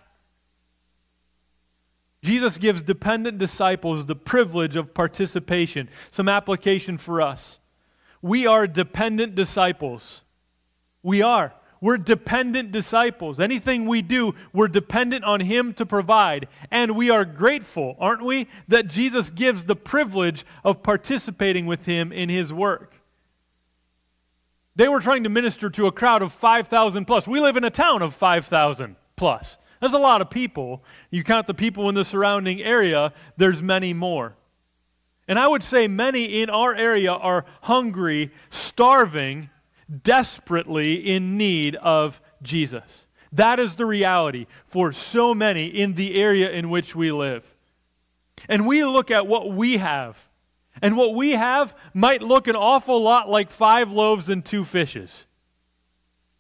Jesus 2.23 2.57
gives 2.57 2.81
dependent 2.81 3.38
disciples 3.38 4.05
the 4.05 4.15
privilege 4.15 4.75
of 4.75 4.93
participation. 4.93 5.88
Some 6.12 6.27
application 6.27 6.97
for 6.97 7.21
us. 7.21 7.60
We 8.21 8.45
are 8.45 8.67
dependent 8.67 9.36
disciples. 9.36 10.21
We 11.03 11.21
are. 11.21 11.53
We're 11.82 11.98
dependent 11.98 12.72
disciples. 12.72 13.40
Anything 13.40 13.86
we 13.86 14.02
do, 14.02 14.36
we're 14.54 14.68
dependent 14.68 15.24
on 15.24 15.42
Him 15.42 15.74
to 15.76 15.86
provide. 15.86 16.48
And 16.72 16.96
we 16.96 17.10
are 17.10 17.26
grateful, 17.26 17.96
aren't 18.00 18.24
we, 18.24 18.48
that 18.68 18.88
Jesus 18.88 19.30
gives 19.30 19.66
the 19.66 19.76
privilege 19.76 20.46
of 20.63 20.84
participating 20.84 21.66
with 21.66 21.86
Him 21.86 22.12
in 22.12 22.30
His 22.30 22.52
work. 22.52 23.02
They 24.76 24.88
were 24.88 25.00
trying 25.00 25.24
to 25.24 25.30
minister 25.30 25.70
to 25.72 25.88
a 25.88 25.92
crowd 25.92 26.22
of 26.22 26.32
5,000 26.32 27.06
plus. 27.06 27.28
We 27.28 27.40
live 27.40 27.58
in 27.58 27.63
a 27.63 27.72
town 27.72 28.02
of 28.02 28.13
5,000 28.13 28.96
plus. 29.16 29.58
That's 29.82 29.94
a 29.94 30.00
lot 30.00 30.22
of 30.22 30.30
people. 30.30 30.84
You 31.10 31.24
count 31.24 31.48
the 31.48 31.54
people 31.54 31.90
in 31.90 31.96
the 31.96 32.06
surrounding 32.06 32.62
area, 32.62 33.13
there's 33.38 33.62
many 33.62 33.94
more. 33.94 34.36
And 35.28 35.38
I 35.38 35.48
would 35.48 35.63
say 35.63 35.88
many 35.88 36.42
in 36.42 36.50
our 36.50 36.74
area 36.74 37.12
are 37.12 37.46
hungry, 37.63 38.32
starving, 38.50 39.50
desperately 40.04 40.95
in 40.95 41.38
need 41.38 41.76
of 41.78 42.21
Jesus. 42.41 43.06
That 43.32 43.60
is 43.60 43.76
the 43.76 43.86
reality 43.86 44.47
for 44.67 44.91
so 44.91 45.34
many 45.34 45.67
in 45.67 45.93
the 45.93 46.15
area 46.15 46.50
in 46.50 46.69
which 46.69 46.95
we 46.95 47.12
live. 47.12 47.56
And 48.47 48.67
we 48.67 48.84
look 48.84 49.12
at 49.12 49.28
what 49.28 49.52
we 49.52 49.78
have, 49.78 50.30
and 50.82 50.95
what 50.95 51.15
we 51.15 51.32
have 51.32 51.76
might 51.93 52.21
look 52.21 52.47
an 52.47 52.56
awful 52.56 53.02
lot 53.02 53.30
like 53.30 53.50
five 53.50 53.91
loaves 53.91 54.30
and 54.30 54.45
two 54.45 54.63
fishes. 54.63 55.26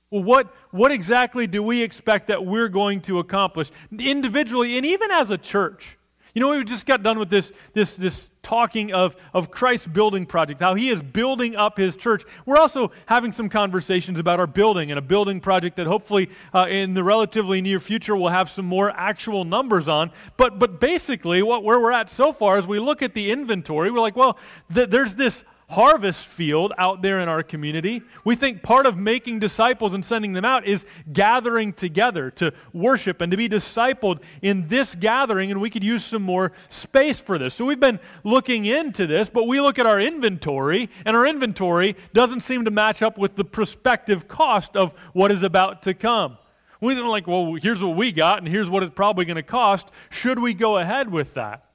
Well, 0.09 0.23
what, 0.23 0.53
what 0.71 0.91
exactly 0.91 1.47
do 1.47 1.61
we 1.61 1.81
expect 1.81 2.27
that 2.27 2.45
we're 2.45 2.69
going 2.69 3.01
to 3.01 3.19
accomplish 3.19 3.71
individually 3.97 4.77
and 4.77 4.85
even 4.85 5.11
as 5.11 5.31
a 5.31 5.37
church? 5.37 5.96
You 6.37 6.41
know, 6.41 6.49
we 6.49 6.63
just 6.63 6.85
got 6.85 7.01
done 7.01 7.17
with 7.17 7.31
this, 7.31 7.51
this, 7.73 7.95
this 7.95 8.29
talking 8.43 8.93
of, 8.93 9.15
of 9.33 9.49
Christ's 9.49 9.87
building 9.87 10.27
project, 10.27 10.59
how 10.59 10.75
he 10.75 10.89
is 10.89 11.01
building 11.01 11.55
up 11.55 11.79
his 11.79 11.97
church. 11.97 12.25
We're 12.45 12.59
also 12.59 12.91
having 13.07 13.31
some 13.31 13.49
conversations 13.49 14.19
about 14.19 14.39
our 14.39 14.45
building 14.45 14.91
and 14.91 14.99
a 14.99 15.01
building 15.01 15.39
project 15.39 15.77
that 15.77 15.87
hopefully 15.87 16.29
uh, 16.53 16.67
in 16.69 16.93
the 16.93 17.03
relatively 17.03 17.59
near 17.59 17.79
future 17.79 18.15
we'll 18.15 18.29
have 18.29 18.51
some 18.51 18.65
more 18.65 18.91
actual 18.91 19.45
numbers 19.45 19.87
on. 19.87 20.11
But, 20.37 20.59
but 20.59 20.79
basically, 20.79 21.41
what, 21.41 21.63
where 21.63 21.79
we're 21.79 21.91
at 21.91 22.07
so 22.07 22.31
far 22.31 22.59
is 22.59 22.67
we 22.67 22.77
look 22.77 23.01
at 23.01 23.15
the 23.15 23.31
inventory, 23.31 23.89
we're 23.89 23.99
like, 23.99 24.15
well, 24.15 24.37
th- 24.71 24.91
there's 24.91 25.15
this 25.15 25.43
harvest 25.69 26.25
field 26.25 26.71
out 26.77 27.01
there 27.01 27.19
in 27.19 27.27
our 27.27 27.43
community. 27.43 28.01
We 28.23 28.37
think 28.37 28.63
part 28.63 28.85
of 28.85 28.97
making 28.97 29.39
disciples 29.39 29.93
and 29.93 30.03
sending 30.03 30.31
them 30.31 30.45
out 30.45 30.65
is 30.65 30.85
gathering 31.11 31.73
together 31.73 32.31
to 32.31 32.53
worship 32.71 33.19
and 33.19 33.31
to 33.31 33.37
be 33.37 33.49
discipled 33.49 34.21
in 34.41 34.69
this 34.69 34.95
gathering, 34.95 35.51
and 35.51 35.59
we 35.59 35.69
could 35.69 35.83
use 35.83 36.05
some 36.05 36.21
more 36.21 36.53
space 36.69 37.19
for 37.19 37.37
this. 37.37 37.53
So 37.53 37.65
we've 37.65 37.79
been 37.79 37.99
looking 38.23 38.65
into 38.65 39.05
this, 39.05 39.29
but 39.29 39.43
we 39.43 39.59
look 39.59 39.77
at 39.77 39.85
our 39.85 39.99
inventory, 39.99 40.89
and 41.05 41.17
our 41.17 41.25
inventory 41.25 41.97
doesn't 42.13 42.41
seem 42.41 42.63
to 42.63 42.71
match 42.71 43.01
up 43.01 43.17
with 43.17 43.35
the 43.35 43.45
prospective 43.45 44.29
cost 44.29 44.77
of 44.77 44.93
what 45.11 45.31
is 45.31 45.43
about 45.43 45.83
to 45.83 45.93
come. 45.93 46.37
We 46.79 46.97
are 46.97 47.07
like, 47.07 47.27
well, 47.27 47.55
here's 47.55 47.83
what 47.83 47.97
we 47.97 48.13
got, 48.13 48.37
and 48.37 48.47
here's 48.47 48.69
what 48.69 48.83
it's 48.83 48.93
probably 48.93 49.25
going 49.25 49.35
to 49.35 49.43
cost. 49.43 49.89
Should 50.09 50.39
we 50.39 50.53
go 50.53 50.77
ahead 50.77 51.11
with 51.11 51.33
that? 51.33 51.65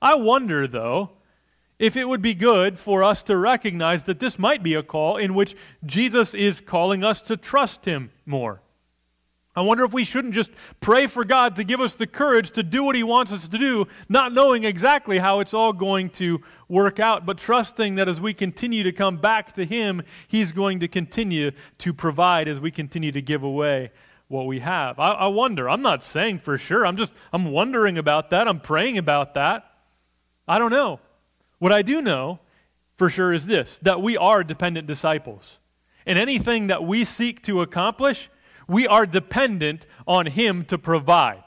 I 0.00 0.14
wonder, 0.14 0.68
though, 0.68 1.12
if 1.84 1.98
it 1.98 2.08
would 2.08 2.22
be 2.22 2.32
good 2.32 2.78
for 2.78 3.04
us 3.04 3.22
to 3.24 3.36
recognize 3.36 4.04
that 4.04 4.18
this 4.18 4.38
might 4.38 4.62
be 4.62 4.72
a 4.72 4.82
call 4.82 5.18
in 5.18 5.34
which 5.34 5.54
Jesus 5.84 6.32
is 6.32 6.58
calling 6.58 7.04
us 7.04 7.20
to 7.20 7.36
trust 7.36 7.84
Him 7.84 8.10
more. 8.24 8.62
I 9.54 9.60
wonder 9.60 9.84
if 9.84 9.92
we 9.92 10.02
shouldn't 10.02 10.32
just 10.32 10.50
pray 10.80 11.06
for 11.06 11.24
God 11.24 11.56
to 11.56 11.62
give 11.62 11.80
us 11.80 11.94
the 11.94 12.06
courage 12.06 12.52
to 12.52 12.62
do 12.62 12.82
what 12.84 12.96
He 12.96 13.02
wants 13.02 13.32
us 13.32 13.46
to 13.48 13.58
do, 13.58 13.86
not 14.08 14.32
knowing 14.32 14.64
exactly 14.64 15.18
how 15.18 15.40
it's 15.40 15.52
all 15.52 15.74
going 15.74 16.08
to 16.10 16.40
work 16.70 16.98
out, 16.98 17.26
but 17.26 17.36
trusting 17.36 17.96
that 17.96 18.08
as 18.08 18.18
we 18.18 18.32
continue 18.32 18.82
to 18.82 18.90
come 18.90 19.18
back 19.18 19.52
to 19.52 19.66
Him, 19.66 20.02
He's 20.26 20.52
going 20.52 20.80
to 20.80 20.88
continue 20.88 21.50
to 21.78 21.92
provide 21.92 22.48
as 22.48 22.60
we 22.60 22.70
continue 22.70 23.12
to 23.12 23.20
give 23.20 23.42
away 23.42 23.92
what 24.28 24.46
we 24.46 24.60
have. 24.60 24.98
I, 24.98 25.10
I 25.10 25.26
wonder. 25.26 25.68
I'm 25.68 25.82
not 25.82 26.02
saying 26.02 26.38
for 26.38 26.56
sure. 26.56 26.86
I'm 26.86 26.96
just, 26.96 27.12
I'm 27.30 27.52
wondering 27.52 27.98
about 27.98 28.30
that. 28.30 28.48
I'm 28.48 28.60
praying 28.60 28.96
about 28.96 29.34
that. 29.34 29.70
I 30.48 30.58
don't 30.58 30.72
know. 30.72 30.98
What 31.58 31.72
I 31.72 31.82
do 31.82 32.02
know 32.02 32.40
for 32.96 33.08
sure 33.08 33.32
is 33.32 33.46
this 33.46 33.78
that 33.82 34.00
we 34.00 34.16
are 34.16 34.44
dependent 34.44 34.86
disciples. 34.86 35.58
And 36.06 36.18
anything 36.18 36.66
that 36.66 36.84
we 36.84 37.04
seek 37.04 37.42
to 37.44 37.62
accomplish, 37.62 38.28
we 38.68 38.86
are 38.86 39.06
dependent 39.06 39.86
on 40.06 40.26
Him 40.26 40.64
to 40.66 40.78
provide. 40.78 41.44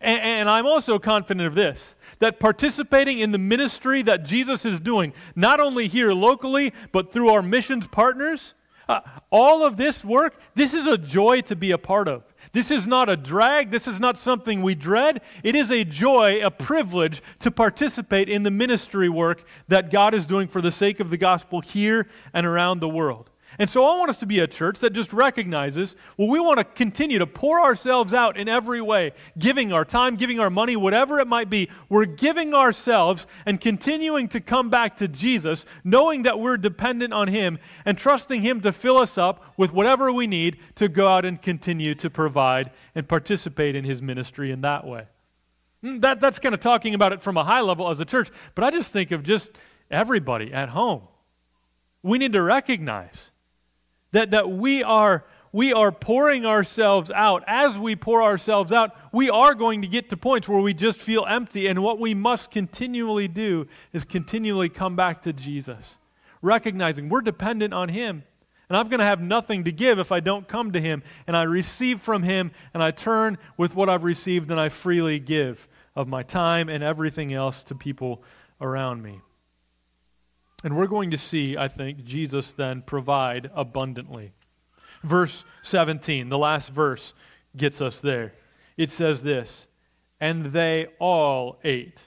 And, 0.00 0.20
and, 0.20 0.50
I'm 0.50 0.66
also 0.66 0.98
confident 0.98 1.46
of 1.46 1.54
this 1.54 1.94
that 2.20 2.40
participating 2.40 3.18
in 3.18 3.32
the 3.32 3.38
ministry 3.38 4.00
that 4.02 4.24
Jesus 4.24 4.64
is 4.64 4.80
doing, 4.80 5.12
not 5.34 5.60
only 5.60 5.88
here 5.88 6.12
locally, 6.12 6.72
but 6.90 7.12
through 7.12 7.30
our 7.30 7.42
missions 7.42 7.86
partners, 7.86 8.54
uh, 8.88 9.00
all 9.30 9.64
of 9.64 9.76
this 9.76 10.04
work, 10.04 10.38
this 10.54 10.74
is 10.74 10.86
a 10.86 10.96
joy 10.96 11.42
to 11.42 11.54
be 11.54 11.70
a 11.70 11.78
part 11.78 12.08
of. 12.08 12.22
This 12.52 12.70
is 12.70 12.86
not 12.86 13.08
a 13.08 13.16
drag. 13.16 13.70
This 13.70 13.86
is 13.86 14.00
not 14.00 14.18
something 14.18 14.60
we 14.60 14.74
dread. 14.74 15.20
It 15.44 15.54
is 15.54 15.70
a 15.70 15.84
joy, 15.84 16.44
a 16.44 16.50
privilege 16.50 17.22
to 17.38 17.50
participate 17.50 18.28
in 18.28 18.42
the 18.42 18.50
ministry 18.50 19.08
work 19.08 19.44
that 19.68 19.90
God 19.90 20.14
is 20.14 20.26
doing 20.26 20.48
for 20.48 20.60
the 20.60 20.72
sake 20.72 20.98
of 20.98 21.10
the 21.10 21.16
gospel 21.16 21.60
here 21.60 22.08
and 22.34 22.44
around 22.46 22.80
the 22.80 22.88
world. 22.88 23.29
And 23.60 23.68
so 23.68 23.84
I 23.84 23.94
want 23.98 24.08
us 24.08 24.16
to 24.20 24.26
be 24.26 24.38
a 24.38 24.46
church 24.46 24.78
that 24.78 24.94
just 24.94 25.12
recognizes, 25.12 25.94
well, 26.16 26.28
we 26.28 26.40
want 26.40 26.56
to 26.56 26.64
continue 26.64 27.18
to 27.18 27.26
pour 27.26 27.60
ourselves 27.60 28.14
out 28.14 28.38
in 28.38 28.48
every 28.48 28.80
way, 28.80 29.12
giving 29.38 29.70
our 29.70 29.84
time, 29.84 30.16
giving 30.16 30.40
our 30.40 30.48
money, 30.48 30.76
whatever 30.76 31.18
it 31.18 31.28
might 31.28 31.50
be. 31.50 31.68
We're 31.90 32.06
giving 32.06 32.54
ourselves 32.54 33.26
and 33.44 33.60
continuing 33.60 34.28
to 34.28 34.40
come 34.40 34.70
back 34.70 34.96
to 34.96 35.08
Jesus, 35.08 35.66
knowing 35.84 36.22
that 36.22 36.40
we're 36.40 36.56
dependent 36.56 37.12
on 37.12 37.28
Him 37.28 37.58
and 37.84 37.98
trusting 37.98 38.40
Him 38.40 38.62
to 38.62 38.72
fill 38.72 38.96
us 38.96 39.18
up 39.18 39.52
with 39.58 39.74
whatever 39.74 40.10
we 40.10 40.26
need 40.26 40.56
to 40.76 40.88
go 40.88 41.08
out 41.08 41.26
and 41.26 41.42
continue 41.42 41.94
to 41.96 42.08
provide 42.08 42.70
and 42.94 43.06
participate 43.06 43.76
in 43.76 43.84
His 43.84 44.00
ministry 44.00 44.50
in 44.50 44.62
that 44.62 44.86
way. 44.86 45.04
Hmm, 45.82 46.00
that, 46.00 46.18
that's 46.18 46.38
kind 46.38 46.54
of 46.54 46.62
talking 46.62 46.94
about 46.94 47.12
it 47.12 47.20
from 47.20 47.36
a 47.36 47.44
high 47.44 47.60
level 47.60 47.90
as 47.90 48.00
a 48.00 48.06
church, 48.06 48.30
but 48.54 48.64
I 48.64 48.70
just 48.70 48.90
think 48.90 49.10
of 49.10 49.22
just 49.22 49.50
everybody 49.90 50.50
at 50.50 50.70
home. 50.70 51.02
We 52.02 52.16
need 52.16 52.32
to 52.32 52.40
recognize 52.40 53.29
that, 54.12 54.30
that 54.30 54.50
we 54.50 54.82
are 54.82 55.24
we 55.52 55.72
are 55.72 55.90
pouring 55.90 56.46
ourselves 56.46 57.10
out. 57.10 57.42
As 57.46 57.76
we 57.76 57.96
pour 57.96 58.22
ourselves 58.22 58.70
out, 58.70 58.94
we 59.12 59.28
are 59.28 59.54
going 59.54 59.82
to 59.82 59.88
get 59.88 60.08
to 60.10 60.16
points 60.16 60.48
where 60.48 60.60
we 60.60 60.74
just 60.74 61.00
feel 61.00 61.26
empty. 61.28 61.66
And 61.66 61.82
what 61.82 61.98
we 61.98 62.14
must 62.14 62.52
continually 62.52 63.26
do 63.26 63.66
is 63.92 64.04
continually 64.04 64.68
come 64.68 64.94
back 64.94 65.22
to 65.22 65.32
Jesus, 65.32 65.96
recognizing 66.40 67.08
we're 67.08 67.20
dependent 67.20 67.74
on 67.74 67.88
Him. 67.88 68.22
And 68.68 68.76
I'm 68.76 68.88
going 68.88 69.00
to 69.00 69.06
have 69.06 69.20
nothing 69.20 69.64
to 69.64 69.72
give 69.72 69.98
if 69.98 70.12
I 70.12 70.20
don't 70.20 70.46
come 70.46 70.70
to 70.70 70.80
Him. 70.80 71.02
And 71.26 71.36
I 71.36 71.42
receive 71.42 72.00
from 72.00 72.22
Him, 72.22 72.52
and 72.72 72.80
I 72.80 72.92
turn 72.92 73.36
with 73.56 73.74
what 73.74 73.88
I've 73.88 74.04
received, 74.04 74.52
and 74.52 74.60
I 74.60 74.68
freely 74.68 75.18
give 75.18 75.66
of 75.96 76.06
my 76.06 76.22
time 76.22 76.68
and 76.68 76.84
everything 76.84 77.34
else 77.34 77.64
to 77.64 77.74
people 77.74 78.22
around 78.60 79.02
me. 79.02 79.20
And 80.62 80.76
we're 80.76 80.86
going 80.86 81.10
to 81.10 81.16
see, 81.16 81.56
I 81.56 81.68
think, 81.68 82.04
Jesus 82.04 82.52
then 82.52 82.82
provide 82.82 83.50
abundantly. 83.54 84.32
Verse 85.02 85.44
17, 85.62 86.28
the 86.28 86.38
last 86.38 86.70
verse, 86.70 87.14
gets 87.56 87.80
us 87.80 88.00
there. 88.00 88.34
It 88.76 88.90
says 88.90 89.22
this 89.22 89.66
And 90.20 90.46
they 90.46 90.88
all 90.98 91.58
ate. 91.64 92.06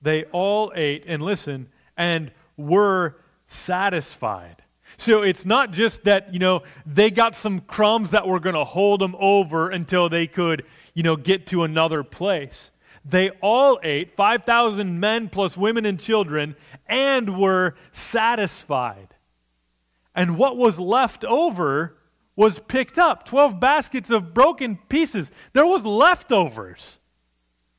They 0.00 0.24
all 0.24 0.72
ate, 0.76 1.04
and 1.06 1.22
listen, 1.22 1.68
and 1.96 2.30
were 2.56 3.16
satisfied. 3.48 4.62
So 4.96 5.22
it's 5.22 5.44
not 5.44 5.72
just 5.72 6.04
that, 6.04 6.32
you 6.32 6.38
know, 6.38 6.62
they 6.86 7.10
got 7.10 7.34
some 7.34 7.60
crumbs 7.60 8.10
that 8.10 8.26
were 8.26 8.40
going 8.40 8.54
to 8.54 8.64
hold 8.64 9.00
them 9.00 9.16
over 9.18 9.70
until 9.70 10.08
they 10.08 10.26
could, 10.26 10.64
you 10.94 11.02
know, 11.02 11.16
get 11.16 11.46
to 11.48 11.64
another 11.64 12.02
place. 12.02 12.70
They 13.08 13.30
all 13.40 13.78
ate, 13.82 14.14
5,000 14.14 15.00
men 15.00 15.28
plus 15.28 15.56
women 15.56 15.86
and 15.86 15.98
children, 15.98 16.56
and 16.86 17.38
were 17.38 17.74
satisfied. 17.92 19.14
And 20.14 20.36
what 20.36 20.56
was 20.56 20.78
left 20.78 21.24
over 21.24 21.96
was 22.36 22.58
picked 22.58 22.98
up 22.98 23.24
12 23.24 23.58
baskets 23.58 24.10
of 24.10 24.34
broken 24.34 24.78
pieces. 24.88 25.30
There 25.52 25.66
was 25.66 25.84
leftovers. 25.84 26.98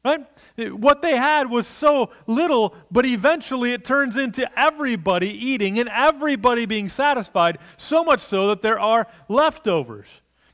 Right? 0.03 0.25
What 0.57 1.01
they 1.01 1.17
had 1.17 1.49
was 1.49 1.67
so 1.67 2.11
little, 2.25 2.73
but 2.89 3.05
eventually 3.05 3.73
it 3.73 3.83
turns 3.83 4.15
into 4.15 4.49
everybody 4.57 5.29
eating 5.29 5.77
and 5.77 5.89
everybody 5.89 6.65
being 6.65 6.87
satisfied, 6.87 7.57
so 7.77 8.03
much 8.03 8.21
so 8.21 8.47
that 8.47 8.61
there 8.61 8.79
are 8.79 9.07
leftovers. 9.27 10.07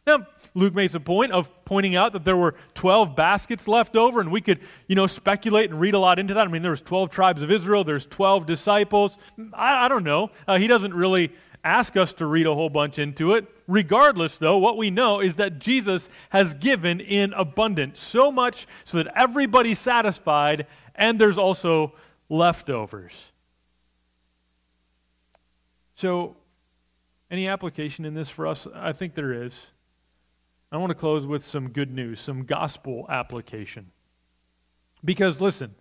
Now, 0.08 0.28
Luke 0.54 0.76
makes 0.76 0.94
a 0.94 1.00
point 1.00 1.32
of 1.32 1.50
pointing 1.66 1.96
out 1.96 2.14
that 2.14 2.24
there 2.24 2.38
were 2.38 2.56
12 2.76 3.16
baskets 3.16 3.68
left 3.68 3.96
over, 3.96 4.22
and 4.22 4.32
we 4.32 4.40
could, 4.40 4.60
you 4.88 4.96
know, 4.96 5.08
speculate 5.08 5.72
and 5.72 5.80
read 5.80 5.96
a 5.96 6.00
lot 6.00 6.20
into 6.20 6.34
that. 6.36 6.48
I 6.48 6.50
mean, 6.50 6.62
there 6.62 6.72
was 6.72 6.82
12 6.82 7.10
tribes 7.10 7.42
of 7.42 7.52
Israel, 7.52 7.84
there's 7.84 8.06
12 8.06 8.46
disciples. 8.46 9.18
I, 9.54 9.86
I 9.86 9.88
don't 9.88 10.04
know. 10.04 10.30
Uh, 10.48 10.60
he 10.60 10.68
doesn't 10.68 10.94
really 10.94 11.32
ask 11.64 11.98
us 11.98 12.14
to 12.14 12.28
read 12.28 12.46
a 12.46 12.54
whole 12.54 12.70
bunch 12.70 13.00
into 13.00 13.34
it. 13.34 13.48
Regardless, 13.68 14.38
though, 14.38 14.60
what 14.60 14.78
we 14.78 14.92
know 14.92 15.20
is 15.20 15.38
that 15.38 15.58
Jesus 15.58 16.08
has 16.30 16.54
given 16.54 17.00
in 17.02 17.34
abundance, 17.34 18.00
so 18.00 18.32
much 18.32 18.68
so 18.84 18.98
that 18.98 19.12
everybody's 19.16 19.80
satisfied, 19.80 20.68
and 20.94 21.20
there's 21.20 21.40
also 21.40 21.94
leftovers. 22.30 23.32
So, 25.96 26.36
any 27.32 27.48
application 27.48 28.06
in 28.06 28.14
this 28.14 28.30
for 28.30 28.46
us? 28.46 28.68
I 28.76 28.94
think 28.94 29.16
there 29.16 29.34
is. 29.34 29.60
I 30.76 30.78
want 30.78 30.90
to 30.92 30.96
close 30.96 31.26
with 31.26 31.46
some 31.46 31.70
good 31.70 31.94
news, 31.94 32.20
some 32.20 32.44
gospel 32.44 33.06
application. 33.10 33.92
Because, 35.04 35.40
listen, 35.40 35.76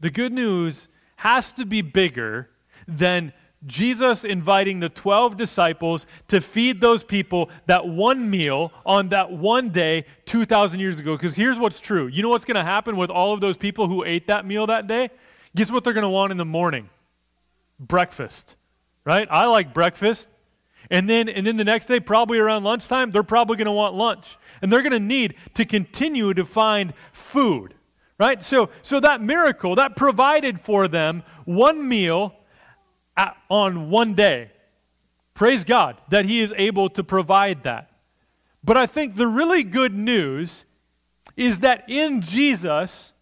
the 0.00 0.10
good 0.10 0.32
news 0.32 0.88
has 1.16 1.52
to 1.54 1.66
be 1.66 1.82
bigger 1.82 2.50
than 2.86 3.32
Jesus 3.66 4.24
inviting 4.24 4.78
the 4.78 4.88
12 4.88 5.36
disciples 5.36 6.06
to 6.28 6.40
feed 6.40 6.80
those 6.80 7.02
people 7.02 7.50
that 7.66 7.88
one 7.88 8.30
meal 8.30 8.72
on 8.86 9.08
that 9.08 9.32
one 9.32 9.70
day 9.70 10.04
2,000 10.26 10.78
years 10.78 11.00
ago. 11.00 11.16
Because 11.16 11.34
here's 11.34 11.58
what's 11.58 11.80
true. 11.80 12.06
You 12.06 12.22
know 12.22 12.28
what's 12.28 12.44
going 12.44 12.54
to 12.54 12.64
happen 12.64 12.96
with 12.96 13.10
all 13.10 13.34
of 13.34 13.40
those 13.40 13.56
people 13.56 13.88
who 13.88 14.04
ate 14.04 14.28
that 14.28 14.46
meal 14.46 14.66
that 14.68 14.86
day? 14.86 15.10
Guess 15.56 15.70
what 15.72 15.82
they're 15.82 15.92
going 15.92 16.02
to 16.02 16.08
want 16.08 16.30
in 16.30 16.38
the 16.38 16.44
morning? 16.44 16.88
Breakfast, 17.80 18.54
right? 19.04 19.26
I 19.30 19.46
like 19.46 19.74
breakfast. 19.74 20.28
And 20.90 21.08
then, 21.08 21.28
and 21.28 21.46
then 21.46 21.56
the 21.56 21.64
next 21.64 21.86
day, 21.86 22.00
probably 22.00 22.38
around 22.38 22.64
lunchtime, 22.64 23.10
they're 23.10 23.22
probably 23.22 23.56
going 23.56 23.66
to 23.66 23.72
want 23.72 23.94
lunch. 23.94 24.38
And 24.62 24.72
they're 24.72 24.82
going 24.82 24.92
to 24.92 25.00
need 25.00 25.34
to 25.54 25.64
continue 25.64 26.32
to 26.34 26.44
find 26.44 26.94
food, 27.12 27.74
right? 28.18 28.42
So, 28.42 28.70
so 28.82 28.98
that 29.00 29.20
miracle, 29.20 29.74
that 29.74 29.96
provided 29.96 30.60
for 30.60 30.88
them 30.88 31.22
one 31.44 31.86
meal 31.86 32.34
at, 33.16 33.36
on 33.50 33.90
one 33.90 34.14
day. 34.14 34.50
Praise 35.34 35.62
God 35.64 36.00
that 36.08 36.24
He 36.24 36.40
is 36.40 36.54
able 36.56 36.88
to 36.90 37.04
provide 37.04 37.64
that. 37.64 37.90
But 38.64 38.76
I 38.76 38.86
think 38.86 39.16
the 39.16 39.28
really 39.28 39.62
good 39.62 39.94
news 39.94 40.64
is 41.36 41.60
that 41.60 41.84
in 41.88 42.20
Jesus, 42.20 43.12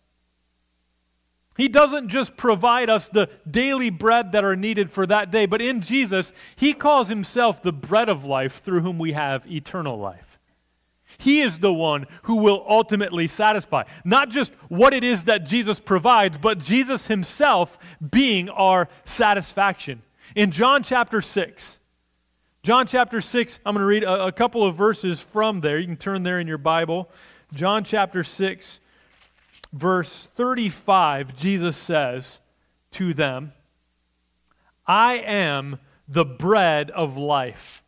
He 1.56 1.68
doesn't 1.68 2.08
just 2.08 2.36
provide 2.36 2.90
us 2.90 3.08
the 3.08 3.30
daily 3.50 3.90
bread 3.90 4.32
that 4.32 4.44
are 4.44 4.56
needed 4.56 4.90
for 4.90 5.06
that 5.06 5.30
day, 5.30 5.46
but 5.46 5.62
in 5.62 5.80
Jesus, 5.80 6.32
He 6.54 6.72
calls 6.72 7.08
Himself 7.08 7.62
the 7.62 7.72
bread 7.72 8.08
of 8.08 8.24
life 8.24 8.62
through 8.62 8.80
whom 8.80 8.98
we 8.98 9.12
have 9.12 9.50
eternal 9.50 9.98
life. 9.98 10.36
He 11.18 11.40
is 11.40 11.58
the 11.58 11.72
one 11.72 12.06
who 12.24 12.36
will 12.36 12.64
ultimately 12.68 13.26
satisfy. 13.26 13.84
Not 14.04 14.28
just 14.28 14.52
what 14.68 14.92
it 14.92 15.04
is 15.04 15.24
that 15.24 15.44
Jesus 15.44 15.80
provides, 15.80 16.38
but 16.38 16.58
Jesus 16.58 17.06
himself 17.06 17.78
being 18.10 18.48
our 18.48 18.88
satisfaction. 19.04 20.02
In 20.34 20.50
John 20.50 20.82
chapter 20.82 21.22
6, 21.22 21.80
John 22.62 22.86
chapter 22.86 23.20
6, 23.20 23.60
I'm 23.64 23.74
going 23.74 23.82
to 23.82 23.86
read 23.86 24.02
a, 24.02 24.26
a 24.26 24.32
couple 24.32 24.64
of 24.64 24.74
verses 24.74 25.20
from 25.20 25.60
there. 25.60 25.78
You 25.78 25.86
can 25.86 25.96
turn 25.96 26.24
there 26.24 26.40
in 26.40 26.48
your 26.48 26.58
Bible. 26.58 27.08
John 27.54 27.84
chapter 27.84 28.24
6, 28.24 28.80
verse 29.76 30.28
35, 30.36 31.36
Jesus 31.36 31.76
says 31.76 32.40
to 32.92 33.14
them, 33.14 33.52
I 34.86 35.14
am 35.14 35.78
the 36.08 36.24
bread 36.24 36.90
of 36.90 37.16
life. 37.16 37.82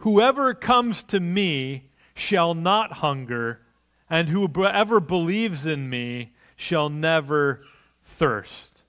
Whoever 0.00 0.54
comes 0.54 1.02
to 1.04 1.20
me, 1.20 1.90
shall 2.16 2.54
not 2.54 2.94
hunger, 2.94 3.60
and 4.08 4.30
whoever 4.30 4.98
believes 4.98 5.66
in 5.66 5.88
me 5.88 6.32
shall 6.56 6.88
never 6.88 7.62
thirst. 8.04 8.82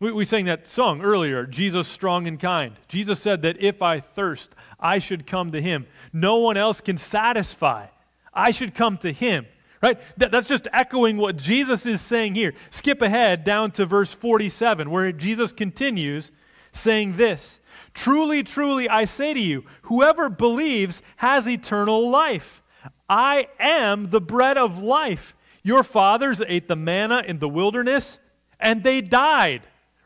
We, 0.00 0.10
we 0.10 0.24
sang 0.24 0.46
that 0.46 0.66
song 0.66 1.02
earlier, 1.02 1.46
Jesus 1.46 1.86
strong 1.86 2.26
and 2.26 2.40
kind. 2.40 2.76
Jesus 2.88 3.20
said 3.20 3.42
that 3.42 3.60
if 3.60 3.82
I 3.82 4.00
thirst, 4.00 4.54
I 4.80 4.98
should 4.98 5.26
come 5.26 5.52
to 5.52 5.60
him. 5.60 5.86
No 6.12 6.36
one 6.38 6.56
else 6.56 6.80
can 6.80 6.96
satisfy. 6.96 7.88
I 8.32 8.50
should 8.50 8.74
come 8.74 8.96
to 8.98 9.12
him. 9.12 9.46
Right? 9.84 10.00
That, 10.16 10.30
that's 10.32 10.48
just 10.48 10.66
echoing 10.72 11.18
what 11.18 11.36
Jesus 11.36 11.84
is 11.84 12.00
saying 12.00 12.36
here. 12.36 12.54
Skip 12.70 13.02
ahead 13.02 13.44
down 13.44 13.70
to 13.72 13.84
verse 13.84 14.14
47, 14.14 14.88
where 14.88 15.12
Jesus 15.12 15.52
continues 15.52 16.32
saying 16.72 17.18
this 17.18 17.60
Truly, 17.92 18.42
truly, 18.42 18.88
I 18.88 19.04
say 19.04 19.34
to 19.34 19.40
you, 19.40 19.62
whoever 19.82 20.30
believes 20.30 21.02
has 21.16 21.46
eternal 21.46 22.08
life. 22.08 22.62
I 23.10 23.48
am 23.58 24.08
the 24.08 24.22
bread 24.22 24.56
of 24.56 24.82
life. 24.82 25.36
Your 25.62 25.82
fathers 25.82 26.40
ate 26.48 26.66
the 26.66 26.76
manna 26.76 27.22
in 27.26 27.38
the 27.38 27.48
wilderness, 27.50 28.18
and 28.58 28.84
they 28.84 29.02
died. 29.02 29.64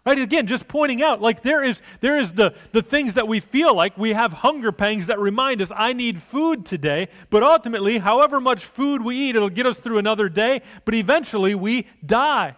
Right? 0.09 0.19
Again, 0.19 0.47
just 0.47 0.69
pointing 0.69 1.03
out, 1.03 1.21
like 1.21 1.43
there 1.43 1.63
is 1.63 1.83
there 2.01 2.17
is 2.17 2.33
the, 2.33 2.55
the 2.73 2.81
things 2.81 3.13
that 3.13 3.29
we 3.29 3.41
feel 3.41 3.75
like 3.75 3.99
we 3.99 4.15
have 4.15 4.33
hunger 4.33 4.73
pangs 4.73 5.07
that 5.09 5.19
remind 5.19 5.61
us, 5.61 5.71
I 5.77 5.93
need 5.93 6.23
food 6.23 6.65
today. 6.65 7.09
But 7.29 7.43
ultimately, 7.43 7.99
however 7.99 8.41
much 8.41 8.65
food 8.65 9.03
we 9.03 9.17
eat, 9.17 9.37
it'll 9.37 9.51
get 9.51 9.67
us 9.67 9.79
through 9.79 9.99
another 9.99 10.31
day, 10.31 10.63
but 10.87 10.95
eventually 10.95 11.55
we 11.55 11.89
die. 12.07 12.57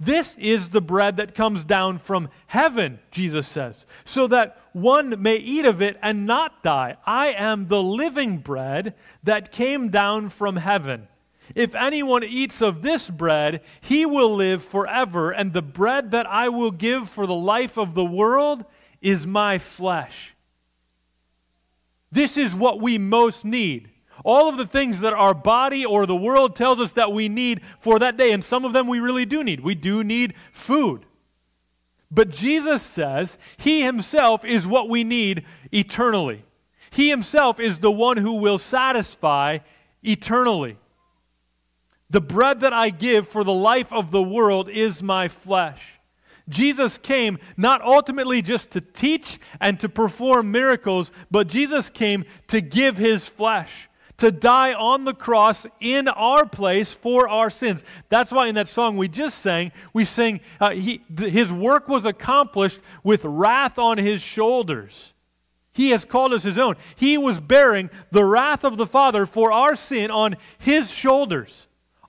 This 0.00 0.38
is 0.38 0.70
the 0.70 0.80
bread 0.80 1.18
that 1.18 1.34
comes 1.34 1.64
down 1.64 1.98
from 1.98 2.30
heaven, 2.46 2.98
Jesus 3.10 3.46
says, 3.46 3.84
so 4.06 4.26
that 4.28 4.58
one 4.72 5.20
may 5.20 5.36
eat 5.36 5.66
of 5.66 5.82
it 5.82 5.98
and 6.00 6.24
not 6.24 6.62
die. 6.62 6.96
I 7.04 7.26
am 7.26 7.68
the 7.68 7.82
living 7.82 8.38
bread 8.38 8.94
that 9.22 9.52
came 9.52 9.90
down 9.90 10.30
from 10.30 10.56
heaven. 10.56 11.08
If 11.54 11.74
anyone 11.74 12.24
eats 12.24 12.60
of 12.60 12.82
this 12.82 13.08
bread, 13.08 13.60
he 13.80 14.04
will 14.04 14.34
live 14.34 14.64
forever, 14.64 15.30
and 15.30 15.52
the 15.52 15.62
bread 15.62 16.10
that 16.10 16.26
I 16.26 16.48
will 16.48 16.70
give 16.70 17.08
for 17.08 17.26
the 17.26 17.34
life 17.34 17.76
of 17.76 17.94
the 17.94 18.04
world 18.04 18.64
is 19.00 19.26
my 19.26 19.58
flesh. 19.58 20.34
This 22.10 22.36
is 22.36 22.54
what 22.54 22.80
we 22.80 22.98
most 22.98 23.44
need 23.44 23.90
all 24.24 24.48
of 24.48 24.56
the 24.56 24.66
things 24.66 25.00
that 25.00 25.12
our 25.12 25.34
body 25.34 25.84
or 25.84 26.06
the 26.06 26.16
world 26.16 26.56
tells 26.56 26.80
us 26.80 26.92
that 26.92 27.12
we 27.12 27.28
need 27.28 27.60
for 27.78 27.98
that 27.98 28.16
day. 28.16 28.32
And 28.32 28.42
some 28.42 28.64
of 28.64 28.72
them 28.72 28.88
we 28.88 28.98
really 28.98 29.24
do 29.24 29.44
need. 29.44 29.60
We 29.60 29.74
do 29.74 30.02
need 30.02 30.34
food. 30.52 31.06
But 32.10 32.30
Jesus 32.30 32.82
says 32.82 33.36
He 33.56 33.82
Himself 33.82 34.44
is 34.44 34.66
what 34.66 34.88
we 34.88 35.04
need 35.04 35.44
eternally. 35.72 36.44
He 36.90 37.10
Himself 37.10 37.60
is 37.60 37.80
the 37.80 37.90
one 37.90 38.16
who 38.16 38.34
will 38.34 38.58
satisfy 38.58 39.58
eternally. 40.02 40.78
The 42.10 42.20
bread 42.20 42.60
that 42.60 42.72
I 42.72 42.90
give 42.90 43.28
for 43.28 43.44
the 43.44 43.52
life 43.52 43.92
of 43.92 44.10
the 44.10 44.22
world 44.22 44.68
is 44.68 45.02
my 45.02 45.28
flesh. 45.28 45.98
Jesus 46.48 46.98
came 46.98 47.38
not 47.56 47.82
ultimately 47.82 48.40
just 48.40 48.70
to 48.70 48.80
teach 48.80 49.40
and 49.60 49.80
to 49.80 49.88
perform 49.88 50.52
miracles, 50.52 51.10
but 51.30 51.48
Jesus 51.48 51.90
came 51.90 52.24
to 52.46 52.60
give 52.60 52.98
his 52.98 53.26
flesh 53.28 53.88
to 54.18 54.30
die 54.32 54.72
on 54.72 55.04
the 55.04 55.14
cross 55.14 55.66
in 55.80 56.08
our 56.08 56.46
place 56.46 56.94
for 56.94 57.28
our 57.28 57.50
sins. 57.50 57.84
That's 58.08 58.32
why 58.32 58.46
in 58.46 58.54
that 58.54 58.68
song 58.68 58.96
we 58.96 59.08
just 59.08 59.38
sang, 59.38 59.72
we 59.92 60.04
sing, 60.04 60.40
uh, 60.60 60.70
he, 60.70 60.98
th- 61.14 61.32
His 61.32 61.52
work 61.52 61.88
was 61.88 62.04
accomplished 62.04 62.80
with 63.04 63.24
wrath 63.24 63.78
on 63.78 63.98
His 63.98 64.22
shoulders. 64.22 65.12
He 65.72 65.90
has 65.90 66.04
called 66.04 66.32
us 66.32 66.44
His 66.44 66.56
own. 66.56 66.76
He 66.94 67.18
was 67.18 67.40
bearing 67.40 67.90
the 68.10 68.24
wrath 68.24 68.64
of 68.64 68.78
the 68.78 68.86
Father 68.86 69.26
for 69.26 69.52
our 69.52 69.76
sin 69.76 70.10
on 70.10 70.36
His 70.58 70.90
shoulders. 70.90 71.65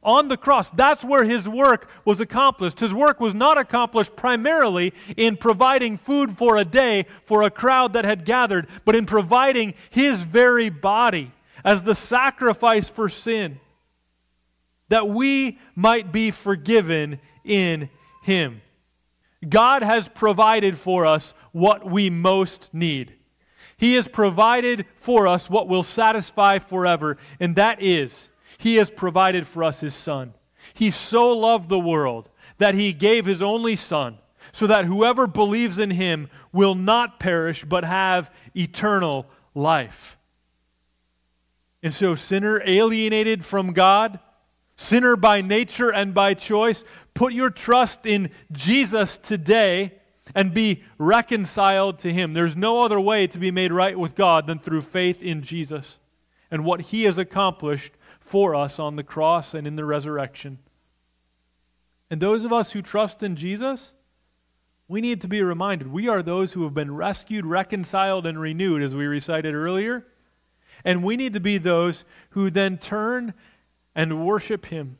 On 0.07 0.29
the 0.29 0.37
cross. 0.37 0.71
That's 0.71 1.03
where 1.03 1.25
his 1.25 1.47
work 1.49 1.89
was 2.05 2.21
accomplished. 2.21 2.79
His 2.79 2.93
work 2.93 3.19
was 3.19 3.35
not 3.35 3.57
accomplished 3.57 4.15
primarily 4.15 4.93
in 5.17 5.35
providing 5.35 5.97
food 5.97 6.37
for 6.37 6.55
a 6.55 6.63
day 6.63 7.05
for 7.25 7.43
a 7.43 7.51
crowd 7.51 7.91
that 7.93 8.05
had 8.05 8.23
gathered, 8.23 8.67
but 8.85 8.95
in 8.95 9.05
providing 9.05 9.73
his 9.89 10.23
very 10.23 10.69
body 10.69 11.33
as 11.65 11.83
the 11.83 11.93
sacrifice 11.93 12.89
for 12.89 13.09
sin, 13.09 13.59
that 14.87 15.09
we 15.09 15.59
might 15.75 16.13
be 16.13 16.31
forgiven 16.31 17.19
in 17.43 17.89
him. 18.23 18.61
God 19.47 19.83
has 19.83 20.07
provided 20.07 20.77
for 20.77 21.05
us 21.05 21.33
what 21.51 21.85
we 21.85 22.09
most 22.09 22.73
need. 22.73 23.13
He 23.75 23.95
has 23.95 24.07
provided 24.07 24.85
for 24.99 25.27
us 25.27 25.49
what 25.49 25.67
will 25.67 25.83
satisfy 25.83 26.59
forever, 26.59 27.17
and 27.41 27.57
that 27.57 27.81
is, 27.81 28.29
He 28.57 28.75
has 28.75 28.89
provided 28.89 29.47
for 29.47 29.63
us 29.63 29.79
His 29.79 29.93
Son. 29.93 30.33
He 30.73 30.91
so 30.91 31.29
loved 31.31 31.69
the 31.69 31.79
world 31.79 32.29
that 32.57 32.75
He 32.75 32.93
gave 32.93 33.25
His 33.25 33.41
only 33.41 33.75
Son, 33.75 34.17
so 34.51 34.67
that 34.67 34.85
whoever 34.85 35.27
believes 35.27 35.77
in 35.77 35.91
Him 35.91 36.29
will 36.51 36.75
not 36.75 37.19
perish 37.19 37.63
but 37.63 37.83
have 37.83 38.31
eternal 38.55 39.27
life. 39.53 40.17
And 41.83 41.93
so, 41.93 42.15
sinner 42.15 42.61
alienated 42.65 43.45
from 43.45 43.73
God, 43.73 44.19
sinner 44.75 45.15
by 45.15 45.41
nature 45.41 45.93
and 45.93 46.13
by 46.13 46.33
choice, 46.33 46.83
put 47.13 47.33
your 47.33 47.49
trust 47.49 48.05
in 48.05 48.31
Jesus 48.51 49.17
today 49.17 49.93
and 50.35 50.53
be 50.53 50.83
reconciled 50.97 51.99
to 51.99 52.11
Him. 52.11 52.33
There's 52.33 52.55
no 52.55 52.83
other 52.83 52.99
way 52.99 53.27
to 53.27 53.37
be 53.37 53.51
made 53.51 53.71
right 53.71 53.97
with 53.97 54.15
God 54.15 54.47
than 54.47 54.59
through 54.59 54.81
faith 54.81 55.21
in 55.21 55.41
Jesus 55.41 55.99
and 56.49 56.65
what 56.65 56.81
He 56.81 57.03
has 57.03 57.17
accomplished 57.17 57.93
for 58.27 58.53
us 58.53 58.77
on 58.77 58.95
the 58.95 59.03
cross 59.03 59.53
and 59.53 59.65
in 59.65 59.75
the 59.75 59.85
resurrection. 59.85 60.59
And 62.09 62.21
those 62.21 62.43
of 62.43 62.53
us 62.53 62.71
who 62.73 62.81
trust 62.81 63.23
in 63.23 63.35
Jesus, 63.35 63.93
we 64.87 65.01
need 65.01 65.21
to 65.21 65.27
be 65.27 65.41
reminded 65.41 65.91
we 65.91 66.07
are 66.07 66.21
those 66.21 66.53
who 66.53 66.63
have 66.63 66.73
been 66.73 66.95
rescued, 66.95 67.45
reconciled, 67.45 68.25
and 68.25 68.39
renewed, 68.39 68.81
as 68.81 68.95
we 68.95 69.05
recited 69.05 69.53
earlier. 69.53 70.05
And 70.85 71.03
we 71.03 71.17
need 71.17 71.33
to 71.33 71.39
be 71.39 71.57
those 71.57 72.05
who 72.31 72.49
then 72.49 72.77
turn 72.77 73.33
and 73.95 74.25
worship 74.25 74.67
Him, 74.67 74.97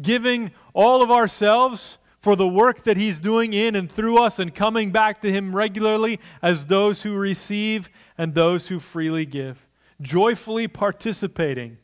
giving 0.00 0.50
all 0.74 1.02
of 1.02 1.10
ourselves 1.10 1.98
for 2.20 2.36
the 2.36 2.48
work 2.48 2.84
that 2.84 2.96
He's 2.96 3.20
doing 3.20 3.52
in 3.52 3.76
and 3.76 3.90
through 3.90 4.18
us 4.18 4.38
and 4.38 4.54
coming 4.54 4.90
back 4.90 5.20
to 5.22 5.30
Him 5.30 5.54
regularly 5.54 6.18
as 6.42 6.66
those 6.66 7.02
who 7.02 7.14
receive 7.14 7.88
and 8.18 8.34
those 8.34 8.68
who 8.68 8.78
freely 8.78 9.24
give. 9.24 9.66
Joyfully 10.00 10.66
participating 10.66 11.78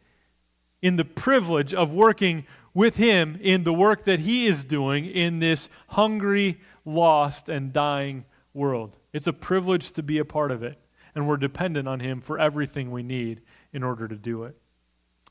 in 0.83 0.97
the 0.97 1.05
privilege 1.05 1.75
of 1.75 1.91
working 1.91 2.47
with 2.73 2.97
Him 2.97 3.39
in 3.43 3.65
the 3.65 3.73
work 3.73 4.05
that 4.05 4.21
He 4.21 4.47
is 4.47 4.65
doing 4.65 5.07
in 5.07 5.39
this 5.39 5.69
hungry, 5.89 6.61
lost, 6.85 7.49
and 7.49 7.73
dying 7.73 8.25
world. 8.55 8.97
It's 9.13 9.27
a 9.27 9.33
privilege 9.33 9.93
to 9.93 10.03
be 10.03 10.19
a 10.19 10.25
part 10.25 10.51
of 10.51 10.63
it, 10.63 10.79
and 11.15 11.27
we're 11.27 11.37
dependent 11.37 11.89
on 11.89 12.01
Him 12.01 12.21
for 12.21 12.39
everything 12.39 12.91
we 12.91 13.03
need 13.03 13.41
in 13.73 13.83
order 13.83 14.09
to 14.09 14.17
do 14.17 14.45
it. 14.45 14.57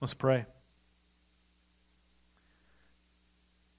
Let's 0.01 0.13
pray. 0.13 0.45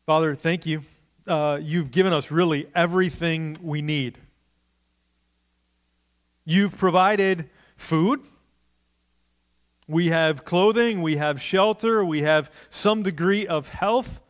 Father, 0.07 0.35
thank 0.35 0.67
you 0.67 0.83
uh, 1.27 1.61
you've 1.63 1.91
given 1.91 2.13
us 2.13 2.31
really 2.31 2.67
everything 2.75 3.57
we 3.63 3.83
need. 3.83 4.19
You've 6.45 6.77
provided 6.77 7.49
food. 7.77 8.21
We 9.91 10.07
have 10.07 10.45
clothing, 10.45 11.03
we 11.03 11.17
have 11.17 11.43
shelter, 11.43 12.05
we 12.05 12.23
have 12.23 12.49
some 12.71 13.03
degree 13.03 13.45
of 13.45 13.71
health. 13.71 14.21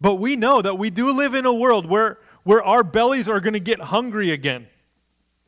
But 0.00 0.16
we 0.16 0.34
know 0.34 0.60
that 0.60 0.76
we 0.76 0.90
do 0.90 1.12
live 1.12 1.32
in 1.32 1.46
a 1.46 1.52
world 1.52 1.86
where, 1.86 2.18
where 2.42 2.60
our 2.60 2.82
bellies 2.82 3.28
are 3.28 3.38
going 3.38 3.52
to 3.52 3.60
get 3.60 3.78
hungry 3.78 4.32
again. 4.32 4.66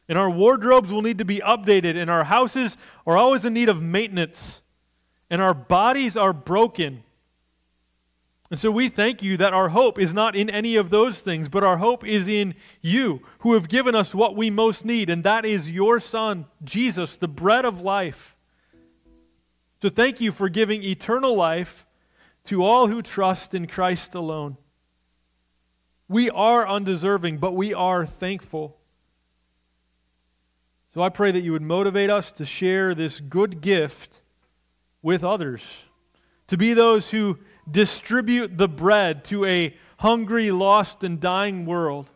And 0.09 0.17
our 0.17 0.31
wardrobes 0.31 0.93
will 0.93 1.03
need 1.03 1.19
to 1.19 1.25
be 1.25 1.39
updated, 1.39 2.01
and 2.01 2.09
our 2.09 2.23
houses 2.23 2.77
are 3.05 3.17
always 3.17 3.45
in 3.45 3.53
need 3.53 3.69
of 3.69 3.83
maintenance. 3.83 4.63
And 5.29 5.43
our 5.43 5.55
bodies 5.55 6.17
are 6.17 6.33
broken. 6.33 7.03
And 8.49 8.61
so 8.61 8.71
we 8.71 8.89
thank 8.89 9.25
you 9.25 9.37
that 9.39 9.53
our 9.53 9.71
hope 9.71 9.99
is 9.99 10.15
not 10.15 10.37
in 10.37 10.49
any 10.49 10.77
of 10.77 10.91
those 10.91 11.21
things, 11.21 11.49
but 11.49 11.65
our 11.65 11.79
hope 11.79 12.07
is 12.07 12.29
in 12.29 12.55
you, 12.81 13.23
who 13.41 13.55
have 13.55 13.69
given 13.69 13.97
us 13.97 14.15
what 14.15 14.37
we 14.37 14.51
most 14.51 14.85
need, 14.85 15.11
and 15.11 15.25
that 15.25 15.45
is 15.45 15.69
your 15.69 15.99
Son, 15.99 16.47
Jesus, 16.63 17.17
the 17.17 17.27
bread 17.27 17.65
of 17.65 17.81
life. 17.81 18.34
So 19.85 19.91
thank 19.91 20.19
you 20.19 20.33
for 20.33 20.49
giving 20.49 20.83
eternal 20.83 21.37
life 21.37 21.85
to 22.47 22.65
all 22.65 22.87
who 22.87 23.03
trust 23.03 23.53
in 23.53 23.67
Christ 23.67 24.15
alone. 24.15 24.57
We 26.09 26.31
are 26.31 26.67
undeserving, 26.67 27.37
but 27.37 27.53
we 27.53 27.75
are 27.75 28.07
thankful. 28.07 28.79
So 30.95 31.03
I 31.03 31.11
pray 31.11 31.33
that 31.33 31.43
you 31.43 31.53
would 31.53 31.61
motivate 31.61 32.09
us 32.09 32.33
to 32.33 32.47
share 32.47 32.95
this 32.95 33.21
good 33.21 33.61
gift 33.61 34.23
with 35.03 35.23
others, 35.23 35.83
to 36.47 36.57
be 36.57 36.73
those 36.73 37.11
who 37.11 37.39
distribute 37.71 38.57
the 38.57 38.69
bread 38.69 39.23
to 39.27 39.45
a 39.45 39.77
hungry, 39.99 40.51
lost, 40.51 41.05
and 41.05 41.21
dying 41.21 41.67
world. 41.67 42.09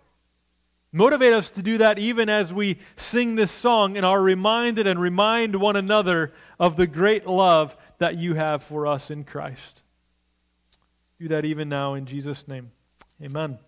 Motivate 0.98 1.32
us 1.32 1.48
to 1.52 1.62
do 1.62 1.78
that 1.78 2.00
even 2.00 2.28
as 2.28 2.52
we 2.52 2.76
sing 2.96 3.36
this 3.36 3.52
song 3.52 3.96
and 3.96 4.04
are 4.04 4.20
reminded 4.20 4.84
and 4.88 5.00
remind 5.00 5.54
one 5.54 5.76
another 5.76 6.32
of 6.58 6.76
the 6.76 6.88
great 6.88 7.24
love 7.24 7.76
that 7.98 8.16
you 8.16 8.34
have 8.34 8.64
for 8.64 8.84
us 8.84 9.08
in 9.08 9.22
Christ. 9.22 9.84
Do 11.20 11.28
that 11.28 11.44
even 11.44 11.68
now 11.68 11.94
in 11.94 12.04
Jesus' 12.04 12.48
name. 12.48 12.72
Amen. 13.22 13.58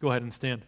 Go 0.00 0.10
ahead 0.10 0.22
and 0.22 0.32
stand. 0.32 0.62